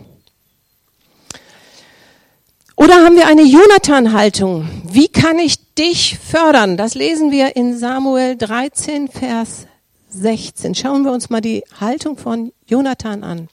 Oder 2.77 2.95
haben 2.95 3.15
wir 3.15 3.27
eine 3.27 3.43
Jonathan-Haltung? 3.43 4.67
Wie 4.83 5.07
kann 5.07 5.39
ich 5.39 5.73
dich 5.75 6.19
fördern? 6.19 6.75
Das 6.75 6.93
lesen 6.93 7.31
wir 7.31 7.55
in 7.55 7.77
Samuel 7.77 8.35
13, 8.35 9.07
Vers 9.07 9.65
16. 10.09 10.75
Schauen 10.75 11.03
wir 11.03 11.13
uns 11.13 11.29
mal 11.29 11.39
die 11.39 11.63
Haltung 11.79 12.17
von 12.17 12.51
Jonathan 12.65 13.23
an. 13.23 13.47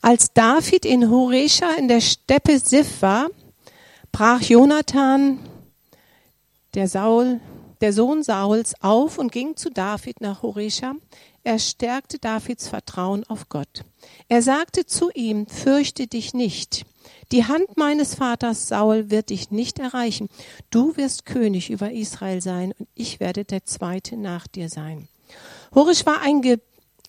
Als 0.00 0.32
David 0.32 0.84
in 0.84 1.10
Horesha 1.10 1.72
in 1.72 1.88
der 1.88 2.00
Steppe 2.00 2.60
Sif 2.60 3.02
war, 3.02 3.26
brach 4.12 4.42
Jonathan, 4.42 5.40
der 6.74 6.86
Saul, 6.86 7.40
der 7.80 7.92
Sohn 7.92 8.22
Sauls, 8.22 8.74
auf 8.80 9.18
und 9.18 9.32
ging 9.32 9.56
zu 9.56 9.70
David 9.70 10.20
nach 10.20 10.42
Horesha. 10.42 10.94
Er 11.42 11.58
stärkte 11.58 12.20
Davids 12.20 12.68
Vertrauen 12.68 13.24
auf 13.24 13.48
Gott. 13.48 13.82
Er 14.28 14.40
sagte 14.40 14.86
zu 14.86 15.10
ihm, 15.10 15.48
fürchte 15.48 16.06
dich 16.06 16.32
nicht. 16.32 16.86
Die 17.32 17.44
Hand 17.44 17.76
meines 17.76 18.16
Vaters 18.16 18.66
Saul 18.66 19.10
wird 19.10 19.30
dich 19.30 19.50
nicht 19.50 19.78
erreichen. 19.78 20.28
Du 20.70 20.96
wirst 20.96 21.26
König 21.26 21.70
über 21.70 21.92
Israel 21.92 22.42
sein 22.42 22.72
und 22.76 22.88
ich 22.94 23.20
werde 23.20 23.44
der 23.44 23.64
Zweite 23.64 24.16
nach 24.16 24.48
dir 24.48 24.68
sein. 24.68 25.06
Horisch 25.72 26.04
war 26.06 26.22
ein 26.22 26.42
Ge 26.42 26.58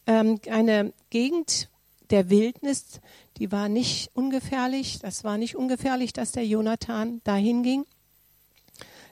ähm, 0.07 0.39
eine 0.49 0.93
Gegend 1.09 1.69
der 2.09 2.29
Wildnis, 2.29 2.99
die 3.37 3.51
war 3.51 3.69
nicht 3.69 4.11
ungefährlich. 4.15 4.99
Das 4.99 5.23
war 5.23 5.37
nicht 5.37 5.55
ungefährlich, 5.55 6.13
dass 6.13 6.31
der 6.31 6.45
Jonathan 6.45 7.21
dahin 7.23 7.63
ging. 7.63 7.85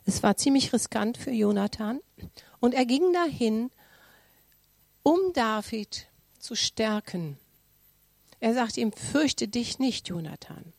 Es 0.05 0.21
war 0.21 0.37
ziemlich 0.37 0.73
riskant 0.73 1.17
für 1.17 1.31
Jonathan. 1.31 1.99
Und 2.59 2.73
er 2.73 2.85
ging 2.85 3.13
dahin, 3.13 3.71
um 5.03 5.17
David 5.33 6.07
zu 6.39 6.55
stärken. 6.55 7.37
Er 8.39 8.53
sagte 8.53 8.81
ihm, 8.81 8.91
fürchte 8.91 9.47
dich 9.47 9.79
nicht, 9.79 10.07
Jonathan. 10.09 10.73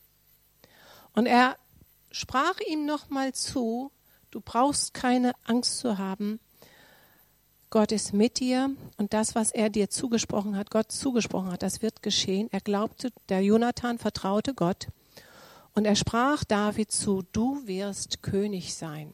Und 1.13 1.25
er 1.25 1.57
sprach 2.11 2.59
ihm 2.67 2.85
nochmal 2.85 3.33
zu, 3.33 3.91
du 4.31 4.41
brauchst 4.41 4.93
keine 4.93 5.33
Angst 5.43 5.79
zu 5.79 5.97
haben. 5.97 6.39
Gott 7.69 7.91
ist 7.91 8.13
mit 8.13 8.39
dir 8.39 8.69
und 8.97 9.13
das, 9.13 9.33
was 9.33 9.51
er 9.51 9.69
dir 9.69 9.89
zugesprochen 9.89 10.57
hat, 10.57 10.71
Gott 10.71 10.91
zugesprochen 10.91 11.51
hat, 11.51 11.63
das 11.63 11.81
wird 11.81 12.03
geschehen. 12.03 12.49
Er 12.51 12.59
glaubte, 12.59 13.11
der 13.29 13.41
Jonathan 13.41 13.97
vertraute 13.97 14.53
Gott 14.53 14.87
und 15.73 15.85
er 15.85 15.95
sprach 15.95 16.43
David 16.43 16.91
zu, 16.91 17.23
du 17.31 17.65
wirst 17.65 18.23
König 18.23 18.75
sein. 18.75 19.13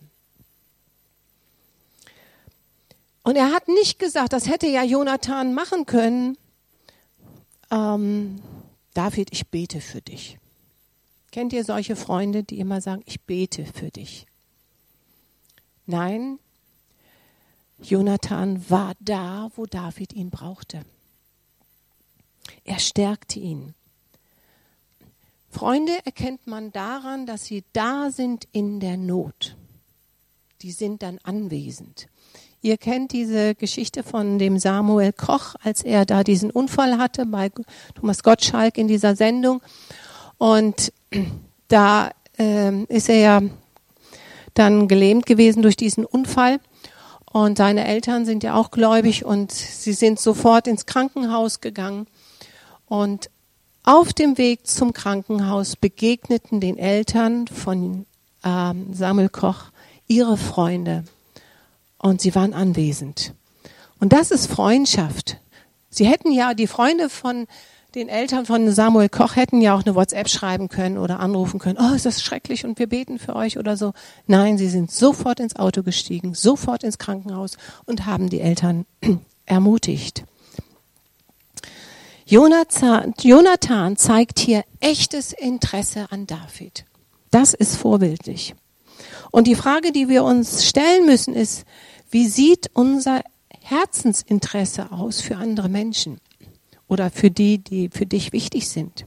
Und 3.22 3.36
er 3.36 3.52
hat 3.52 3.68
nicht 3.68 4.00
gesagt, 4.00 4.34
das 4.34 4.48
hätte 4.48 4.68
ja 4.68 4.84
Jonathan 4.84 5.54
machen 5.54 5.86
können. 5.86 6.38
Ähm, 7.70 8.42
David, 8.94 9.34
ich 9.34 9.48
bete 9.50 9.82
für 9.82 10.02
dich. 10.02 10.40
Kennt 11.32 11.54
ihr 11.54 11.64
solche 11.64 11.96
Freunde, 11.96 12.44
die 12.44 12.60
immer 12.60 12.82
sagen, 12.82 13.04
ich 13.06 13.22
bete 13.22 13.66
für 13.66 13.90
dich? 13.90 14.26
Nein, 15.86 16.40
Jonathan 17.80 18.70
war 18.70 18.94
da, 19.00 19.50
wo 19.56 19.66
David 19.66 20.14
ihn 20.14 20.30
brauchte. 20.30 20.82
Er 22.64 22.80
stärkte 22.80 23.40
ihn. 23.40 23.74
Freunde 25.50 25.94
erkennt 26.06 26.48
man 26.48 26.72
daran, 26.72 27.26
dass 27.26 27.46
sie 27.46 27.64
da 27.74 28.10
sind 28.12 28.48
in 28.52 28.80
der 28.80 28.98
Not. 28.98 29.56
Die 30.62 30.72
sind 30.72 31.04
dann 31.04 31.20
anwesend. 31.24 32.08
Ihr 32.62 32.78
kennt 32.78 33.12
diese 33.12 33.54
Geschichte 33.54 34.04
von 34.04 34.40
dem 34.40 34.58
Samuel 34.58 35.14
Koch, 35.14 35.56
als 35.62 35.84
er 35.84 36.06
da 36.06 36.24
diesen 36.24 36.50
Unfall 36.52 36.98
hatte 36.98 37.26
bei 37.26 37.52
Thomas 37.96 38.24
Gottschalk 38.24 38.78
in 38.78 38.88
dieser 38.88 39.16
Sendung. 39.16 39.62
Und 40.38 40.92
da 41.68 42.12
äh, 42.38 42.84
ist 42.86 43.10
er 43.10 43.18
ja 43.18 43.42
dann 44.54 44.88
gelähmt 44.88 45.26
gewesen 45.26 45.62
durch 45.62 45.78
diesen 45.78 46.06
Unfall. 46.06 46.60
Und 47.32 47.58
seine 47.58 47.86
Eltern 47.86 48.26
sind 48.26 48.44
ja 48.44 48.56
auch 48.56 48.72
gläubig 48.72 49.26
und 49.26 49.52
sie 49.52 49.94
sind 49.94 50.20
sofort 50.20 50.66
ins 50.66 50.86
Krankenhaus 50.86 51.62
gegangen. 51.62 52.08
Und 52.88 53.30
auf 53.84 54.14
dem 54.14 54.38
Weg 54.38 54.66
zum 54.66 54.94
Krankenhaus 54.94 55.76
begegneten 55.76 56.60
den 56.60 56.78
Eltern 56.78 57.48
von 57.48 58.06
ähm, 58.44 58.94
Samuel 58.94 59.30
Koch 59.30 59.66
ihre 60.08 60.38
Freunde. 60.38 61.04
Und 61.98 62.22
sie 62.22 62.34
waren 62.34 62.54
anwesend. 62.54 63.34
Und 64.00 64.14
das 64.14 64.32
ist 64.32 64.48
Freundschaft. 64.48 65.38
Sie 65.90 66.06
hätten 66.06 66.32
ja 66.32 66.54
die 66.54 66.68
Freunde 66.68 67.10
von 67.10 67.48
den 67.98 68.10
Eltern 68.10 68.46
von 68.46 68.72
Samuel 68.72 69.10
Koch 69.10 69.36
hätten 69.36 69.60
ja 69.60 69.76
auch 69.76 69.84
eine 69.84 69.96
WhatsApp 69.96 70.30
schreiben 70.30 70.70
können 70.70 71.00
oder 71.00 71.20
anrufen 71.20 71.60
können, 71.60 71.80
oh, 71.82 71.96
ist 71.96 72.06
das 72.06 72.22
schrecklich 72.22 72.64
und 72.64 72.78
wir 72.78 72.88
beten 72.88 73.18
für 73.18 73.36
euch 73.36 73.58
oder 73.58 73.76
so. 73.76 73.94
Nein, 74.28 74.60
sie 74.60 74.70
sind 74.70 74.92
sofort 74.92 75.40
ins 75.40 75.56
Auto 75.56 75.82
gestiegen, 75.82 76.36
sofort 76.36 76.84
ins 76.84 77.00
Krankenhaus 77.00 77.58
und 77.86 78.06
haben 78.06 78.30
die 78.30 78.40
Eltern 78.40 78.86
ermutigt. 79.46 80.26
Jonathan, 82.28 83.16
zeigt 83.98 84.40
hier 84.40 84.64
echtes 84.80 85.34
Interesse 85.34 86.06
an 86.12 86.28
David. 86.28 86.86
Das 87.32 87.56
ist 87.56 87.78
vorbildlich. 87.78 88.54
Und 89.32 89.48
die 89.48 89.56
Frage, 89.56 89.92
die 89.92 90.08
wir 90.08 90.24
uns 90.24 90.66
stellen 90.66 91.08
müssen, 91.08 91.34
ist, 91.34 91.66
wie 92.12 92.28
sieht 92.28 92.70
unser 92.74 93.24
Herzensinteresse 93.62 94.92
aus 94.92 95.20
für 95.20 95.38
andere 95.38 95.70
Menschen? 95.70 96.20
Oder 96.88 97.10
für 97.10 97.32
die, 97.32 97.58
die 97.60 97.90
für 97.90 98.06
dich 98.06 98.34
wichtig 98.34 98.68
sind. 98.68 99.06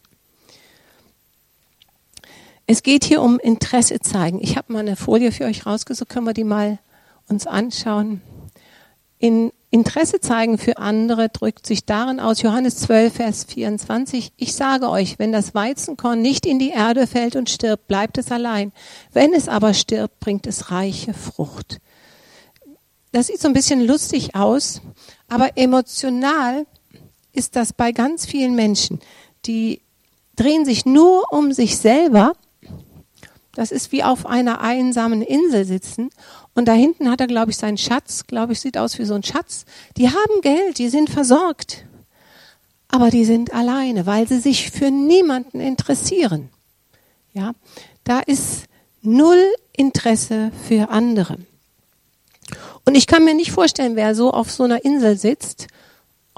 Es 2.67 2.83
geht 2.83 3.05
hier 3.05 3.21
um 3.21 3.39
Interesse 3.41 3.99
zeigen. 4.01 4.39
Ich 4.41 4.57
habe 4.57 4.73
mal 4.73 4.79
eine 4.81 4.97
Folie 4.97 5.33
für 5.33 5.45
euch 5.45 5.67
rausgesucht, 5.67 6.09
können 6.09 6.27
wir 6.27 6.35
die 6.35 6.45
mal 6.45 6.79
uns 7.29 7.47
anschauen. 7.47 8.21
In 9.19 9.53
Interesse 9.71 10.21
zeigen 10.21 10.59
für 10.59 10.79
andere 10.79 11.29
drückt 11.29 11.65
sich 11.65 11.85
darin 11.85 12.19
aus, 12.19 12.43
Johannes 12.43 12.77
12, 12.79 13.15
Vers 13.15 13.45
24, 13.45 14.33
ich 14.37 14.55
sage 14.55 14.89
euch, 14.89 15.19
wenn 15.19 15.31
das 15.31 15.55
Weizenkorn 15.55 16.21
nicht 16.21 16.45
in 16.45 16.59
die 16.59 16.71
Erde 16.71 17.07
fällt 17.07 17.37
und 17.37 17.49
stirbt, 17.49 17.87
bleibt 17.87 18.19
es 18.19 18.33
allein. 18.33 18.73
Wenn 19.13 19.33
es 19.33 19.49
aber 19.49 19.75
stirbt, 19.75 20.19
bringt 20.19 20.47
es 20.49 20.73
reiche 20.73 21.15
Frucht. 21.15 21.81
Das 23.13 23.29
sieht 23.29 23.41
so 23.41 23.47
ein 23.47 23.55
bisschen 23.55 23.85
lustig 23.87 24.35
aus, 24.35 24.81
aber 25.29 25.57
emotional 25.57 26.67
ist 27.33 27.57
das 27.57 27.73
bei 27.73 27.93
ganz 27.93 28.27
vielen 28.27 28.55
Menschen. 28.55 29.01
Die 29.47 29.81
drehen 30.37 30.65
sich 30.65 30.87
nur 30.87 31.33
um 31.33 31.53
sich 31.53 31.79
selber. 31.79 32.33
Das 33.55 33.73
ist 33.73 33.93
wie 33.93 34.03
auf 34.03 34.27
einer 34.27 34.61
einsamen 34.61 35.23
Insel 35.23 35.65
sitzen. 35.65 36.11
Und 36.55 36.67
da 36.67 36.73
hinten 36.73 37.11
hat 37.11 37.21
er, 37.21 37.27
glaube 37.27 37.51
ich, 37.51 37.57
seinen 37.57 37.79
Schatz. 37.79 38.27
Glaube 38.27 38.53
ich, 38.53 38.61
sieht 38.61 38.79
aus 38.79 38.99
wie 38.99 39.05
so 39.05 39.15
ein 39.15 39.23
Schatz. 39.23 39.65
Die 39.97 40.09
haben 40.09 40.41
Geld, 40.43 40.79
die 40.79 40.89
sind 40.89 41.11
versorgt. 41.11 41.85
Aber 42.89 43.11
die 43.11 43.25
sind 43.25 43.53
alleine, 43.53 44.07
weil 44.07 44.27
sie 44.27 44.41
sich 44.41 44.71
für 44.71 44.91
niemanden 44.91 45.61
interessieren. 45.61 46.49
Ja, 47.33 47.53
da 48.05 48.21
ist 48.21 48.65
null 49.03 49.45
Interesse 49.73 50.51
für 50.67 50.91
andere. 50.91 51.39
Und 52.85 52.97
ich 52.97 53.07
kann 53.07 53.25
mir 53.25 53.35
nicht 53.35 53.53
vorstellen, 53.53 53.95
wer 53.95 54.15
so 54.15 54.33
auf 54.33 54.51
so 54.51 54.65
einer 54.65 54.85
Insel 54.85 55.17
sitzt 55.17 55.69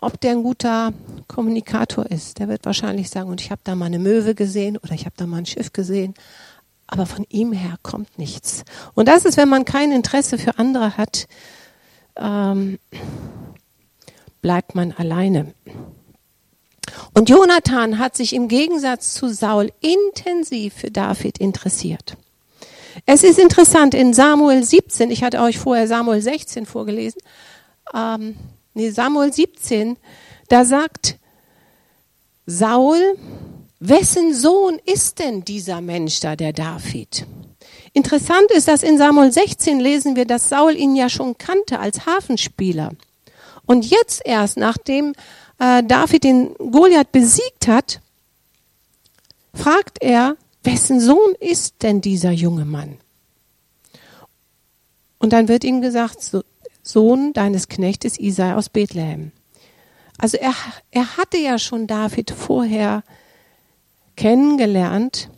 ob 0.02 0.20
der 0.20 0.32
ein 0.32 0.42
guter 0.42 0.92
Kommunikator 1.28 2.06
ist. 2.06 2.38
Der 2.38 2.48
wird 2.48 2.66
wahrscheinlich 2.66 3.08
sagen, 3.08 3.30
und 3.30 3.40
ich 3.40 3.50
habe 3.50 3.60
da 3.64 3.74
mal 3.74 3.86
eine 3.86 3.98
Möwe 3.98 4.34
gesehen 4.34 4.76
oder 4.76 4.92
ich 4.92 5.04
habe 5.04 5.14
da 5.16 5.26
mal 5.26 5.38
ein 5.38 5.46
Schiff 5.46 5.72
gesehen. 5.72 6.14
Aber 6.86 7.06
von 7.06 7.24
ihm 7.30 7.52
her 7.52 7.76
kommt 7.82 8.18
nichts. 8.18 8.64
Und 8.94 9.08
das 9.08 9.24
ist, 9.24 9.36
wenn 9.36 9.48
man 9.48 9.64
kein 9.64 9.92
Interesse 9.92 10.36
für 10.36 10.58
andere 10.58 10.96
hat, 10.96 11.26
ähm, 12.16 12.78
bleibt 14.42 14.74
man 14.74 14.92
alleine. 14.92 15.54
Und 17.14 17.30
Jonathan 17.30 17.98
hat 17.98 18.16
sich 18.16 18.34
im 18.34 18.48
Gegensatz 18.48 19.14
zu 19.14 19.28
Saul 19.28 19.70
intensiv 19.80 20.74
für 20.74 20.90
David 20.90 21.38
interessiert. 21.38 22.16
Es 23.06 23.22
ist 23.22 23.38
interessant, 23.38 23.94
in 23.94 24.12
Samuel 24.12 24.64
17, 24.64 25.10
ich 25.10 25.22
hatte 25.22 25.40
euch 25.40 25.58
vorher 25.58 25.86
Samuel 25.86 26.20
16 26.20 26.66
vorgelesen, 26.66 27.20
ähm, 27.94 28.36
nee, 28.74 28.90
Samuel 28.90 29.32
17, 29.32 29.96
da 30.48 30.64
sagt 30.64 31.18
Saul, 32.46 33.18
wessen 33.80 34.35
Sohn 34.35 34.78
ist 34.85 35.18
denn 35.18 35.44
dieser 35.44 35.80
Mensch 35.80 36.20
da, 36.20 36.37
der 36.37 36.52
David? 36.52 37.26
Interessant 37.92 38.50
ist, 38.50 38.68
dass 38.68 38.82
in 38.82 38.98
Samuel 38.98 39.32
16 39.32 39.78
lesen 39.78 40.16
wir, 40.16 40.24
dass 40.24 40.48
Saul 40.48 40.76
ihn 40.76 40.96
ja 40.96 41.08
schon 41.08 41.37
kannte 41.37 41.78
als 41.78 42.06
Hafenspieler. 42.06 42.92
Und 43.66 43.88
jetzt 43.88 44.22
erst, 44.24 44.56
nachdem 44.56 45.14
äh, 45.58 45.82
David 45.85 46.24
den 46.24 46.54
Goliath 46.54 47.12
besiegt 47.12 47.68
hat, 47.68 48.00
fragt 49.54 50.02
er, 50.02 50.37
wessen 50.62 51.00
Sohn 51.00 51.35
ist 51.38 51.82
denn 51.82 52.00
dieser 52.00 52.30
junge 52.30 52.64
Mann? 52.64 52.98
Und 55.18 55.32
dann 55.32 55.48
wird 55.48 55.62
ihm 55.64 55.82
gesagt, 55.82 56.37
Sohn 56.82 57.32
deines 57.32 57.68
Knechtes 57.68 58.18
Isai 58.18 58.54
aus 58.54 58.68
Bethlehem. 58.68 59.32
Also 60.18 60.36
er, 60.36 60.54
er 60.90 61.16
hatte 61.16 61.38
ja 61.38 61.58
schon 61.58 61.86
David 61.86 62.30
vorher 62.30 63.02
kennengelernt, 64.16 65.30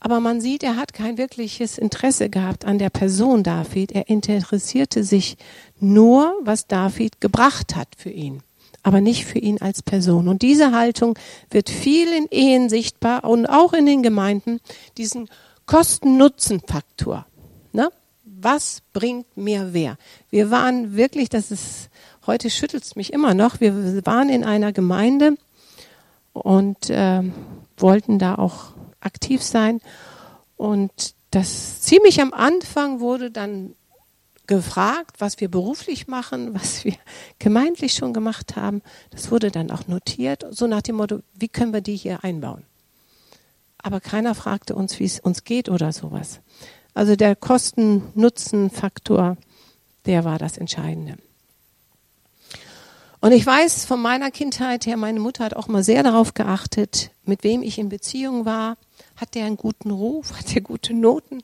aber 0.00 0.20
man 0.20 0.40
sieht, 0.40 0.62
er 0.62 0.76
hat 0.76 0.92
kein 0.92 1.16
wirkliches 1.16 1.78
Interesse 1.78 2.28
gehabt 2.28 2.66
an 2.66 2.78
der 2.78 2.90
Person 2.90 3.42
David. 3.42 3.92
Er 3.92 4.08
interessierte 4.08 5.02
sich 5.02 5.38
nur, 5.80 6.34
was 6.42 6.66
David 6.66 7.22
gebracht 7.22 7.74
hat 7.74 7.88
für 7.96 8.10
ihn, 8.10 8.42
aber 8.82 9.00
nicht 9.00 9.24
für 9.24 9.38
ihn 9.38 9.62
als 9.62 9.82
Person. 9.82 10.28
Und 10.28 10.42
diese 10.42 10.72
Haltung 10.72 11.18
wird 11.50 11.70
viel 11.70 12.12
in 12.12 12.26
Ehen 12.30 12.68
sichtbar 12.68 13.24
und 13.24 13.46
auch 13.46 13.72
in 13.72 13.86
den 13.86 14.02
Gemeinden, 14.02 14.60
diesen 14.98 15.28
Kosten-Nutzen-Faktor. 15.64 17.26
Ne? 17.72 17.90
Was 18.44 18.82
bringt 18.92 19.38
mir 19.38 19.72
wer? 19.72 19.96
Wir 20.28 20.50
waren 20.50 20.96
wirklich, 20.96 21.30
das 21.30 21.50
ist, 21.50 21.88
heute 22.26 22.50
schüttelt 22.50 22.84
es 22.84 22.94
mich 22.94 23.10
immer 23.10 23.32
noch, 23.32 23.60
wir 23.60 24.04
waren 24.04 24.28
in 24.28 24.44
einer 24.44 24.70
Gemeinde 24.74 25.38
und 26.34 26.90
äh, 26.90 27.22
wollten 27.78 28.18
da 28.18 28.34
auch 28.34 28.74
aktiv 29.00 29.42
sein. 29.42 29.80
Und 30.58 31.14
das 31.30 31.80
ziemlich 31.80 32.20
am 32.20 32.34
Anfang 32.34 33.00
wurde 33.00 33.30
dann 33.30 33.76
gefragt, 34.46 35.22
was 35.22 35.40
wir 35.40 35.50
beruflich 35.50 36.06
machen, 36.06 36.52
was 36.52 36.84
wir 36.84 36.96
gemeindlich 37.38 37.94
schon 37.94 38.12
gemacht 38.12 38.56
haben. 38.56 38.82
Das 39.08 39.30
wurde 39.30 39.52
dann 39.52 39.70
auch 39.70 39.88
notiert, 39.88 40.44
so 40.50 40.66
nach 40.66 40.82
dem 40.82 40.96
Motto, 40.96 41.20
wie 41.32 41.48
können 41.48 41.72
wir 41.72 41.80
die 41.80 41.96
hier 41.96 42.22
einbauen? 42.24 42.64
Aber 43.78 44.00
keiner 44.00 44.34
fragte 44.34 44.74
uns, 44.74 45.00
wie 45.00 45.06
es 45.06 45.18
uns 45.18 45.44
geht 45.44 45.70
oder 45.70 45.92
sowas. 45.92 46.40
Also 46.94 47.16
der 47.16 47.36
Kosten-Nutzen-Faktor, 47.36 49.36
der 50.06 50.24
war 50.24 50.38
das 50.38 50.56
Entscheidende. 50.56 51.16
Und 53.20 53.32
ich 53.32 53.44
weiß 53.44 53.86
von 53.86 54.00
meiner 54.00 54.30
Kindheit 54.30 54.86
her, 54.86 54.96
meine 54.96 55.18
Mutter 55.18 55.44
hat 55.44 55.54
auch 55.54 55.66
mal 55.66 55.82
sehr 55.82 56.02
darauf 56.02 56.34
geachtet, 56.34 57.10
mit 57.24 57.42
wem 57.42 57.62
ich 57.62 57.78
in 57.78 57.88
Beziehung 57.88 58.44
war. 58.44 58.76
Hat 59.16 59.34
der 59.34 59.46
einen 59.46 59.56
guten 59.56 59.90
Ruf? 59.90 60.32
Hat 60.38 60.54
der 60.54 60.62
gute 60.62 60.94
Noten? 60.94 61.42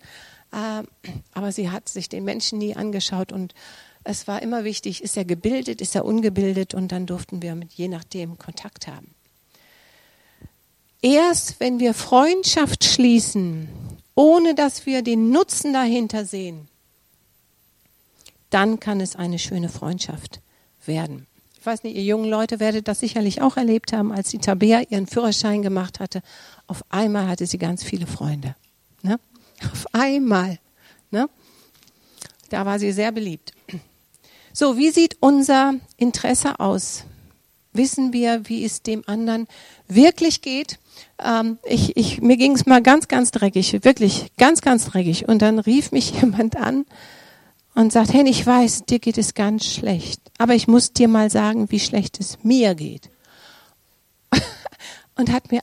Ähm, 0.53 0.87
aber 1.33 1.53
sie 1.53 1.71
hat 1.71 1.89
sich 1.89 2.09
den 2.09 2.25
Menschen 2.25 2.59
nie 2.59 2.77
angeschaut 2.77 3.33
und 3.33 3.55
es 4.03 4.27
war 4.27 4.43
immer 4.43 4.65
wichtig, 4.65 5.03
ist 5.03 5.17
er 5.17 5.25
gebildet, 5.25 5.81
ist 5.81 5.95
er 5.95 6.05
ungebildet 6.05 6.75
und 6.75 6.93
dann 6.93 7.07
durften 7.07 7.41
wir 7.41 7.55
mit 7.55 7.73
je 7.73 7.89
nachdem 7.89 8.39
Kontakt 8.39 8.87
haben. 8.87 9.15
Erst 11.03 11.61
wenn 11.61 11.81
wir 11.81 11.95
Freundschaft 11.95 12.85
schließen, 12.85 13.69
ohne 14.21 14.55
dass 14.55 14.85
wir 14.85 15.01
den 15.01 15.31
Nutzen 15.31 15.73
dahinter 15.73 16.27
sehen, 16.27 16.69
dann 18.51 18.79
kann 18.79 19.01
es 19.01 19.17
eine 19.17 19.39
schöne 19.39 19.71
Freundschaft 19.71 20.43
werden. 20.85 21.27
Ich 21.59 21.65
weiß 21.65 21.85
nicht, 21.85 21.97
ihr 21.97 22.03
jungen 22.03 22.29
Leute 22.29 22.61
werdet 22.61 22.87
das 22.87 23.01
sicherlich 23.01 23.41
auch 23.41 23.57
erlebt 23.57 23.95
haben, 23.95 24.13
als 24.13 24.29
die 24.29 24.37
Tabea 24.37 24.83
ihren 24.91 25.07
Führerschein 25.07 25.63
gemacht 25.63 26.01
hatte. 26.01 26.21
Auf 26.67 26.85
einmal 26.91 27.29
hatte 27.29 27.47
sie 27.47 27.57
ganz 27.57 27.83
viele 27.83 28.07
Freunde. 28.07 28.57
Ne? 29.01 29.19
Auf 29.73 29.87
einmal. 29.95 30.59
Ne? 31.11 31.31
Da 32.51 32.67
war 32.67 32.79
sie 32.79 32.93
sehr 32.93 33.13
beliebt. 33.13 33.55
So, 34.53 34.77
wie 34.77 34.91
sieht 34.91 35.17
unser 35.21 35.77
Interesse 35.97 36.61
aus? 36.61 37.05
Wissen 37.73 38.13
wir, 38.13 38.47
wie 38.51 38.67
es 38.67 38.83
dem 38.83 39.03
anderen 39.07 39.47
wirklich 39.89 40.43
geht? 40.43 40.79
Ähm, 41.19 41.59
ich, 41.65 41.97
ich, 41.97 42.21
mir 42.21 42.37
ging 42.37 42.53
es 42.53 42.67
mal 42.67 42.83
ganz, 42.83 43.09
ganz 43.09 43.31
dreckig, 43.31 43.85
wirklich 43.85 44.33
ganz, 44.37 44.61
ganz 44.61 44.87
dreckig. 44.87 45.29
Und 45.29 45.43
dann 45.43 45.59
rief 45.59 45.93
mich 45.93 46.11
jemand 46.21 46.57
an 46.57 46.87
und 47.75 47.93
sagt, 47.93 48.13
hey, 48.13 48.29
ich 48.29 48.47
weiß, 48.47 48.85
dir 48.85 48.99
geht 48.99 49.19
es 49.19 49.35
ganz 49.35 49.67
schlecht, 49.67 50.21
aber 50.39 50.55
ich 50.55 50.69
muss 50.69 50.93
dir 50.93 51.09
mal 51.09 51.31
sagen, 51.31 51.71
wie 51.71 51.81
schlecht 51.81 52.21
es 52.21 52.43
mir 52.43 52.75
geht. 52.75 53.11
und 55.17 55.33
hat 55.33 55.51
mir, 55.51 55.61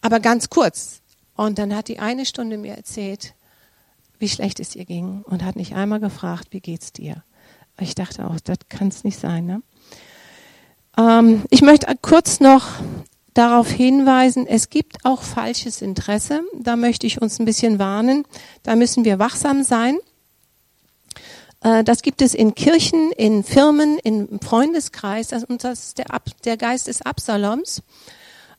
aber 0.00 0.20
ganz 0.20 0.48
kurz. 0.48 1.00
Und 1.36 1.58
dann 1.58 1.74
hat 1.74 1.88
die 1.88 1.98
eine 1.98 2.26
Stunde 2.26 2.58
mir 2.58 2.74
erzählt, 2.74 3.34
wie 4.18 4.28
schlecht 4.28 4.60
es 4.60 4.74
ihr 4.74 4.84
ging 4.84 5.22
und 5.22 5.44
hat 5.44 5.56
nicht 5.56 5.74
einmal 5.74 6.00
gefragt, 6.00 6.48
wie 6.50 6.60
geht's 6.60 6.92
dir? 6.92 7.22
Ich 7.80 7.94
dachte 7.94 8.26
auch, 8.26 8.40
das 8.40 8.58
kann 8.68 8.88
es 8.88 9.04
nicht 9.04 9.20
sein. 9.20 9.46
Ne? 9.46 9.62
Ähm, 10.96 11.44
ich 11.50 11.62
möchte 11.62 11.86
kurz 12.02 12.40
noch 12.40 12.66
darauf 13.38 13.70
hinweisen, 13.70 14.46
es 14.48 14.68
gibt 14.68 15.04
auch 15.04 15.22
falsches 15.22 15.80
Interesse. 15.80 16.42
Da 16.58 16.74
möchte 16.74 17.06
ich 17.06 17.22
uns 17.22 17.38
ein 17.38 17.44
bisschen 17.44 17.78
warnen. 17.78 18.24
Da 18.64 18.74
müssen 18.74 19.04
wir 19.04 19.20
wachsam 19.20 19.62
sein. 19.62 19.98
Äh, 21.62 21.84
das 21.84 22.02
gibt 22.02 22.20
es 22.20 22.34
in 22.34 22.56
Kirchen, 22.56 23.12
in 23.12 23.44
Firmen, 23.44 23.98
im 23.98 24.40
Freundeskreis. 24.40 25.32
Und 25.44 25.62
das 25.62 25.88
ist 25.88 25.98
der, 25.98 26.06
der 26.44 26.56
Geist 26.56 26.88
des 26.88 27.02
Absaloms. 27.02 27.82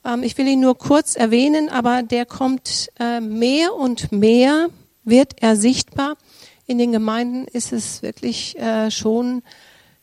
Ähm, 0.05 0.23
ich 0.23 0.37
will 0.37 0.47
ihn 0.47 0.61
nur 0.61 0.77
kurz 0.77 1.17
erwähnen, 1.17 1.67
aber 1.67 2.01
der 2.01 2.25
kommt 2.25 2.89
äh, 2.99 3.19
mehr 3.19 3.73
und 3.75 4.13
mehr 4.13 4.69
wird 5.03 5.41
er 5.41 5.57
sichtbar. 5.57 6.15
In 6.67 6.77
den 6.77 6.93
Gemeinden 6.93 7.45
ist 7.45 7.73
es 7.73 8.01
wirklich 8.01 8.57
äh, 8.57 8.91
schon 8.91 9.43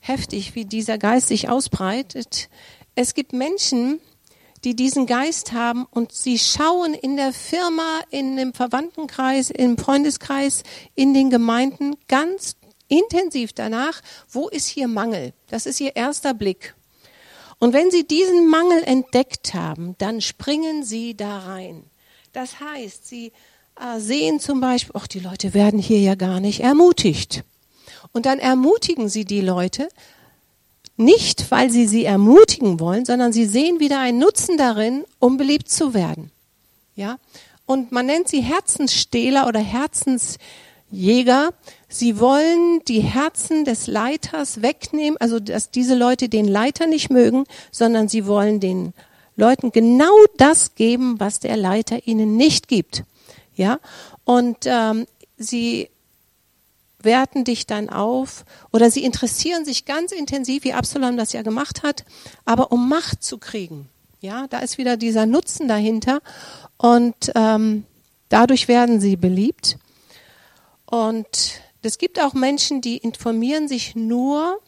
heftig, 0.01 0.55
wie 0.55 0.67
dieser 0.67 0.99
Geist 0.99 1.29
sich 1.29 1.49
ausbreitet. 1.49 2.51
Es 2.95 3.15
gibt 3.15 3.33
Menschen, 3.33 4.01
die 4.65 4.75
diesen 4.75 5.07
Geist 5.07 5.53
haben 5.53 5.87
und 5.91 6.13
sie 6.13 6.39
schauen 6.39 6.95
in 6.95 7.17
der 7.17 7.33
Firma, 7.33 8.01
in 8.11 8.37
dem 8.37 8.53
Verwandtenkreis, 8.53 9.51
im 9.51 9.79
Freundeskreis, 9.79 10.63
in 10.95 11.15
den 11.15 11.31
Gemeinden 11.31 11.97
ganz 12.09 12.57
intensiv 12.89 13.53
danach, 13.53 14.01
wo 14.31 14.49
ist 14.49 14.67
hier 14.67 14.89
Mangel? 14.89 15.33
Das 15.49 15.67
ist 15.67 15.81
ihr 15.81 15.97
erster 15.97 16.35
Blick. 16.35 16.75
Und 17.59 17.73
wenn 17.73 17.91
sie 17.91 18.07
diesen 18.07 18.49
Mangel 18.49 18.83
entdeckt 18.85 19.55
haben, 19.55 19.95
dann 19.99 20.21
springen 20.21 20.85
sie 20.85 21.17
da 21.17 21.39
rein. 21.39 21.85
Das 22.33 22.61
heißt, 22.61 23.07
sie 23.07 23.33
äh, 23.81 23.99
sehen 23.99 24.41
zum 24.41 24.61
Beispiel, 24.61 24.93
ach, 24.95 25.07
die 25.07 25.21
Leute 25.21 25.55
werden 25.55 25.79
hier 25.79 26.01
ja 26.01 26.15
gar 26.15 26.41
nicht 26.41 26.61
ermutigt. 26.61 27.45
Und 28.13 28.27
dann 28.27 28.39
ermutigen 28.39 29.09
sie 29.09 29.25
die 29.25 29.41
Leute, 29.41 29.89
nicht 30.97 31.51
weil 31.51 31.71
sie 31.71 31.87
sie 31.87 32.05
ermutigen 32.05 32.81
wollen, 32.81 33.05
sondern 33.05 33.33
sie 33.33 33.47
sehen 33.47 33.81
wieder 33.81 34.01
einen 34.01 34.19
Nutzen 34.19 34.57
darin, 34.57 35.05
um 35.19 35.37
beliebt 35.37 35.69
zu 35.69 35.95
werden. 35.95 36.31
Ja? 36.95 37.19
Und 37.67 37.93
man 37.93 38.07
nennt 38.07 38.29
sie 38.29 38.41
Herzensstehler 38.41 39.47
oder 39.47 39.61
Herzensjäger. 39.61 41.51
Sie 41.89 42.19
wollen 42.21 42.81
die 42.89 43.01
Herzen 43.01 43.65
des 43.65 43.87
Leiters 43.87 44.63
wegnehmen, 44.63 45.17
also 45.21 45.41
dass 45.41 45.71
diese 45.71 45.95
Leute 45.95 46.29
den 46.29 46.49
Leiter 46.49 46.87
nicht 46.87 47.11
mögen, 47.11 47.45
sondern 47.71 48.09
sie 48.09 48.27
wollen 48.27 48.61
den 48.61 48.95
Leuten 49.37 49.73
genau 49.73 50.15
das 50.39 50.75
geben, 50.75 51.21
was 51.21 51.41
der 51.41 51.57
Leiter 51.57 52.07
ihnen 52.07 52.37
nicht 52.37 52.69
gibt. 52.69 53.05
Ja, 53.55 53.81
und 54.25 54.59
ähm, 54.65 55.07
sie 55.37 55.89
werten 57.07 57.45
dich 57.45 57.67
dann 57.67 57.89
auf 57.89 58.45
oder 58.71 58.91
sie 58.91 59.03
interessieren 59.03 59.65
sich 59.65 59.87
ganz 59.87 60.13
intensiv, 60.13 60.65
wie 60.65 60.75
Absalom 60.75 61.17
das 61.17 61.33
ja 61.33 61.41
gemacht 61.41 61.83
hat, 61.83 62.05
aber 62.45 62.71
um 62.71 62.91
Macht 62.91 63.25
zu 63.25 63.39
kriegen. 63.39 63.89
Ja, 64.21 64.47
da 64.49 64.59
ist 64.59 64.77
wieder 64.77 64.99
dieser 64.99 65.25
Nutzen 65.25 65.69
dahinter 65.69 66.21
und 66.77 67.33
ähm, 67.35 67.85
dadurch 68.29 68.69
werden 68.69 69.01
sie 69.01 69.17
beliebt. 69.17 69.79
Und 70.85 71.61
es 71.83 71.99
gibt 71.99 72.21
auch 72.21 72.35
Menschen, 72.35 72.81
die 72.81 72.97
informieren 72.99 73.69
sich 73.69 73.95
nur, 73.95 74.61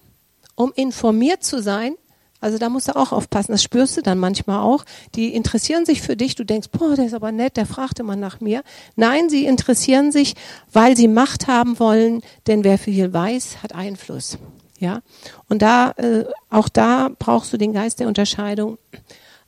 um 0.54 0.72
informiert 0.74 1.44
zu 1.44 1.62
sein, 1.62 1.96
Also 2.40 2.58
da 2.58 2.68
musst 2.68 2.88
du 2.88 2.96
auch 2.96 3.12
aufpassen. 3.12 3.52
Das 3.52 3.62
spürst 3.62 3.96
du 3.96 4.02
dann 4.02 4.18
manchmal 4.18 4.60
auch. 4.60 4.84
Die 5.14 5.34
interessieren 5.34 5.84
sich 5.84 6.02
für 6.02 6.16
dich. 6.16 6.36
Du 6.36 6.44
denkst, 6.44 6.68
boah, 6.70 6.94
der 6.94 7.06
ist 7.06 7.14
aber 7.14 7.32
nett, 7.32 7.56
der 7.56 7.66
fragte 7.66 8.02
mal 8.04 8.16
nach 8.16 8.40
mir. 8.40 8.62
Nein, 8.96 9.28
sie 9.28 9.44
interessieren 9.46 10.12
sich, 10.12 10.34
weil 10.72 10.96
sie 10.96 11.08
Macht 11.08 11.48
haben 11.48 11.78
wollen, 11.78 12.22
denn 12.46 12.64
wer 12.64 12.78
viel 12.78 13.12
weiß, 13.12 13.62
hat 13.62 13.74
Einfluss. 13.74 14.38
Ja. 14.78 15.02
Und 15.48 15.62
da, 15.62 15.90
äh, 15.96 16.24
auch 16.50 16.68
da 16.68 17.10
brauchst 17.18 17.52
du 17.52 17.56
den 17.56 17.72
Geist 17.72 17.98
der 17.98 18.06
Unterscheidung, 18.06 18.78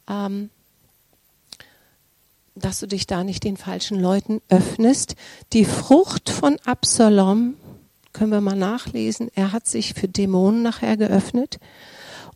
ähm, 0.09 0.51
dass 2.57 2.81
du 2.81 2.87
dich 2.87 3.07
da 3.07 3.23
nicht 3.23 3.45
den 3.45 3.57
falschen 3.57 4.01
Leuten 4.01 4.41
öffnest. 4.49 5.15
Die 5.53 5.65
Frucht 5.65 6.31
von 6.31 6.59
Absalom, 6.65 7.55
können 8.13 8.33
wir 8.33 8.41
mal 8.41 8.57
nachlesen, 8.57 9.31
er 9.37 9.53
hat 9.53 9.69
sich 9.69 9.95
für 9.95 10.09
Dämonen 10.09 10.63
nachher 10.63 10.97
geöffnet. 10.97 11.61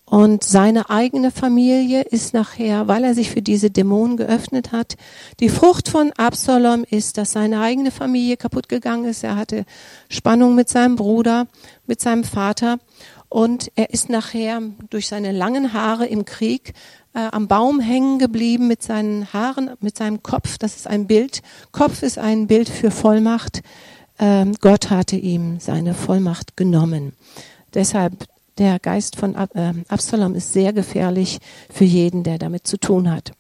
Und 0.07 0.45
seine 0.45 0.91
eigene 0.91 1.31
Familie 1.31 2.03
ist 2.03 2.35
nachher, 2.35 2.89
weil 2.89 3.05
er 3.05 3.15
sich 3.15 3.31
für 3.31 3.41
diese 3.41 3.71
Dämonen 3.71 4.19
geöffnet 4.19 4.71
hat, 4.71 4.97
die 5.41 5.49
Frucht 5.49 5.89
von 5.89 6.13
Absalom 6.13 6.85
ist, 6.89 7.17
dass 7.17 7.33
seine 7.33 7.61
eigene 7.61 7.91
Familie 7.91 8.37
kaputt 8.37 8.69
gegangen 8.69 9.07
ist. 9.07 9.25
Er 9.25 9.37
hatte 9.37 9.65
Spannung 10.11 10.55
mit 10.55 10.69
seinem 10.69 10.97
Bruder, 10.97 11.47
mit 11.87 12.03
seinem 12.03 12.25
Vater. 12.25 12.79
Und 13.31 13.73
er 13.77 13.91
ist 13.91 14.11
nachher 14.11 14.61
durch 14.91 15.09
seine 15.09 15.33
langen 15.33 15.73
Haare 15.73 16.07
im 16.07 16.25
Krieg 16.27 16.75
äh, 17.15 17.29
am 17.33 17.49
Baum 17.49 17.81
hängen 17.81 18.19
geblieben 18.19 18.69
mit 18.69 18.83
seinen 18.83 19.33
Haaren, 19.33 19.71
mit 19.81 19.97
seinem 19.97 20.23
Kopf. 20.23 20.59
Das 20.59 20.77
ist 20.77 20.87
ein 20.87 21.07
Bild. 21.07 21.41
Kopf 21.73 22.03
ist 22.03 22.19
ein 22.19 22.47
Bild 22.47 22.69
für 22.69 22.91
Vollmacht. 22.91 23.63
Ähm, 24.19 24.55
Gott 24.61 24.91
hatte 24.91 25.17
ihm 25.17 25.59
seine 25.61 25.95
Vollmacht 25.95 26.57
genommen. 26.57 27.15
Deshalb 27.73 28.29
der 28.59 28.79
Geist 28.79 29.17
von 29.17 29.35
äh, 29.35 29.73
Absalom 29.89 30.35
ist 30.35 30.53
sehr 30.53 30.73
gefährlich 30.73 31.39
für 31.73 31.85
jeden, 31.85 32.23
der 32.23 32.39
damit 32.39 32.67
zu 32.67 32.79
tun 32.79 33.11
hat. 33.11 33.33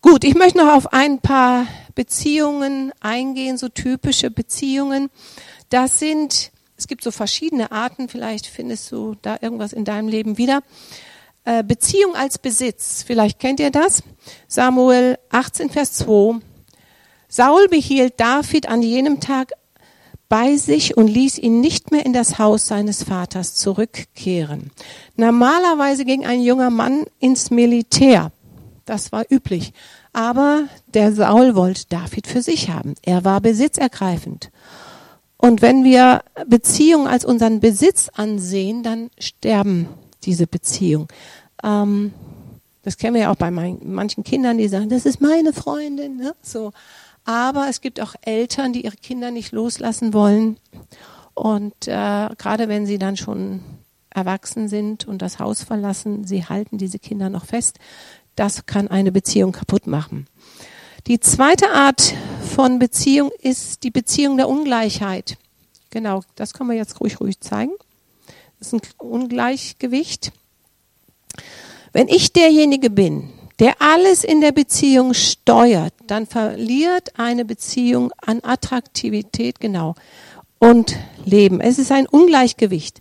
Gut, 0.00 0.24
ich 0.24 0.34
möchte 0.34 0.58
noch 0.58 0.72
auf 0.72 0.92
ein 0.92 1.20
paar 1.20 1.66
Beziehungen 1.94 2.92
eingehen, 3.00 3.56
so 3.56 3.68
typische 3.68 4.30
Beziehungen. 4.30 5.10
Das 5.68 5.98
sind, 5.98 6.50
es 6.76 6.88
gibt 6.88 7.04
so 7.04 7.10
verschiedene 7.10 7.70
Arten, 7.70 8.08
vielleicht 8.08 8.46
findest 8.46 8.90
du 8.90 9.14
da 9.22 9.38
irgendwas 9.40 9.72
in 9.72 9.84
deinem 9.84 10.08
Leben 10.08 10.38
wieder. 10.38 10.62
Äh, 11.44 11.64
Beziehung 11.64 12.14
als 12.14 12.38
Besitz, 12.38 13.04
vielleicht 13.06 13.38
kennt 13.38 13.60
ihr 13.60 13.70
das. 13.70 14.02
Samuel 14.48 15.18
18, 15.30 15.70
Vers 15.70 15.92
2. 15.94 16.40
Saul 17.28 17.68
behielt 17.68 18.20
David 18.20 18.68
an 18.68 18.82
jenem 18.82 19.20
Tag 19.20 19.52
bei 20.32 20.56
sich 20.56 20.96
und 20.96 21.08
ließ 21.08 21.36
ihn 21.36 21.60
nicht 21.60 21.90
mehr 21.90 22.06
in 22.06 22.14
das 22.14 22.38
Haus 22.38 22.66
seines 22.66 23.02
Vaters 23.02 23.54
zurückkehren. 23.54 24.70
Normalerweise 25.14 26.06
ging 26.06 26.24
ein 26.24 26.40
junger 26.40 26.70
Mann 26.70 27.04
ins 27.18 27.50
Militär. 27.50 28.32
Das 28.86 29.12
war 29.12 29.26
üblich. 29.30 29.74
Aber 30.14 30.68
der 30.94 31.12
Saul 31.12 31.54
wollte 31.54 31.84
David 31.90 32.26
für 32.26 32.40
sich 32.40 32.70
haben. 32.70 32.94
Er 33.02 33.26
war 33.26 33.42
besitzergreifend. 33.42 34.50
Und 35.36 35.60
wenn 35.60 35.84
wir 35.84 36.22
Beziehungen 36.46 37.08
als 37.08 37.26
unseren 37.26 37.60
Besitz 37.60 38.08
ansehen, 38.14 38.82
dann 38.82 39.10
sterben 39.18 39.86
diese 40.24 40.46
Beziehungen. 40.46 41.08
Ähm, 41.62 42.14
das 42.84 42.96
kennen 42.96 43.16
wir 43.16 43.22
ja 43.24 43.32
auch 43.32 43.36
bei 43.36 43.50
manchen 43.50 44.24
Kindern, 44.24 44.56
die 44.56 44.68
sagen, 44.68 44.88
das 44.88 45.04
ist 45.04 45.20
meine 45.20 45.52
Freundin. 45.52 46.16
Ne? 46.16 46.34
So, 46.40 46.72
aber 47.24 47.68
es 47.68 47.80
gibt 47.80 48.00
auch 48.00 48.14
Eltern, 48.22 48.72
die 48.72 48.84
ihre 48.84 48.96
Kinder 48.96 49.30
nicht 49.30 49.52
loslassen 49.52 50.12
wollen. 50.12 50.58
Und 51.34 51.86
äh, 51.86 52.28
gerade 52.36 52.68
wenn 52.68 52.86
sie 52.86 52.98
dann 52.98 53.16
schon 53.16 53.62
erwachsen 54.10 54.68
sind 54.68 55.06
und 55.06 55.22
das 55.22 55.38
Haus 55.38 55.62
verlassen, 55.62 56.24
sie 56.24 56.44
halten 56.44 56.78
diese 56.78 56.98
Kinder 56.98 57.30
noch 57.30 57.46
fest. 57.46 57.78
Das 58.36 58.66
kann 58.66 58.88
eine 58.88 59.12
Beziehung 59.12 59.52
kaputt 59.52 59.86
machen. 59.86 60.26
Die 61.06 61.20
zweite 61.20 61.70
Art 61.70 62.14
von 62.54 62.78
Beziehung 62.78 63.30
ist 63.40 63.82
die 63.82 63.90
Beziehung 63.90 64.36
der 64.36 64.48
Ungleichheit. 64.48 65.36
Genau, 65.90 66.22
das 66.36 66.54
können 66.54 66.70
wir 66.70 66.76
jetzt 66.76 67.00
ruhig, 67.00 67.20
ruhig 67.20 67.40
zeigen. 67.40 67.72
Das 68.58 68.68
ist 68.68 68.74
ein 68.74 68.80
Ungleichgewicht. 68.98 70.32
Wenn 71.92 72.08
ich 72.08 72.32
derjenige 72.32 72.88
bin, 72.90 73.30
der 73.62 73.76
alles 73.78 74.24
in 74.24 74.40
der 74.40 74.50
Beziehung 74.50 75.14
steuert, 75.14 75.94
dann 76.08 76.26
verliert 76.26 77.12
eine 77.16 77.44
Beziehung 77.44 78.10
an 78.20 78.40
Attraktivität, 78.42 79.60
genau, 79.60 79.94
und 80.58 80.96
Leben. 81.24 81.60
Es 81.60 81.78
ist 81.78 81.92
ein 81.92 82.08
Ungleichgewicht. 82.08 83.00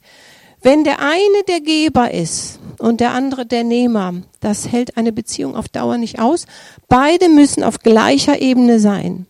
Wenn 0.62 0.84
der 0.84 1.00
eine 1.00 1.44
der 1.48 1.62
Geber 1.62 2.14
ist 2.14 2.60
und 2.78 3.00
der 3.00 3.14
andere 3.14 3.48
der 3.48 3.64
Nehmer, 3.64 4.14
das 4.40 4.72
hält 4.72 4.98
eine 4.98 5.12
Beziehung 5.12 5.56
auf 5.56 5.68
Dauer 5.68 5.98
nicht 5.98 6.20
aus. 6.20 6.46
Beide 6.88 7.28
müssen 7.28 7.64
auf 7.64 7.80
gleicher 7.80 8.40
Ebene 8.40 8.80
sein. 8.80 9.26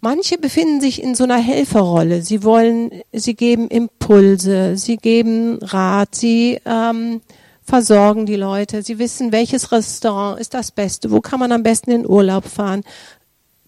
Manche 0.00 0.38
befinden 0.38 0.80
sich 0.80 1.02
in 1.02 1.16
so 1.16 1.24
einer 1.24 1.38
Helferrolle. 1.38 2.22
Sie 2.22 2.44
wollen, 2.44 3.02
sie 3.12 3.34
geben 3.34 3.66
Impulse, 3.66 4.76
sie 4.76 4.96
geben 4.96 5.58
Rat, 5.60 6.14
sie 6.14 6.60
ähm, 6.64 7.20
versorgen 7.64 8.26
die 8.26 8.36
Leute. 8.36 8.82
Sie 8.82 8.98
wissen, 8.98 9.32
welches 9.32 9.72
Restaurant 9.72 10.40
ist 10.40 10.54
das 10.54 10.70
Beste, 10.70 11.10
wo 11.10 11.20
kann 11.20 11.40
man 11.40 11.52
am 11.52 11.62
besten 11.62 11.90
in 11.90 12.06
Urlaub 12.06 12.44
fahren. 12.44 12.82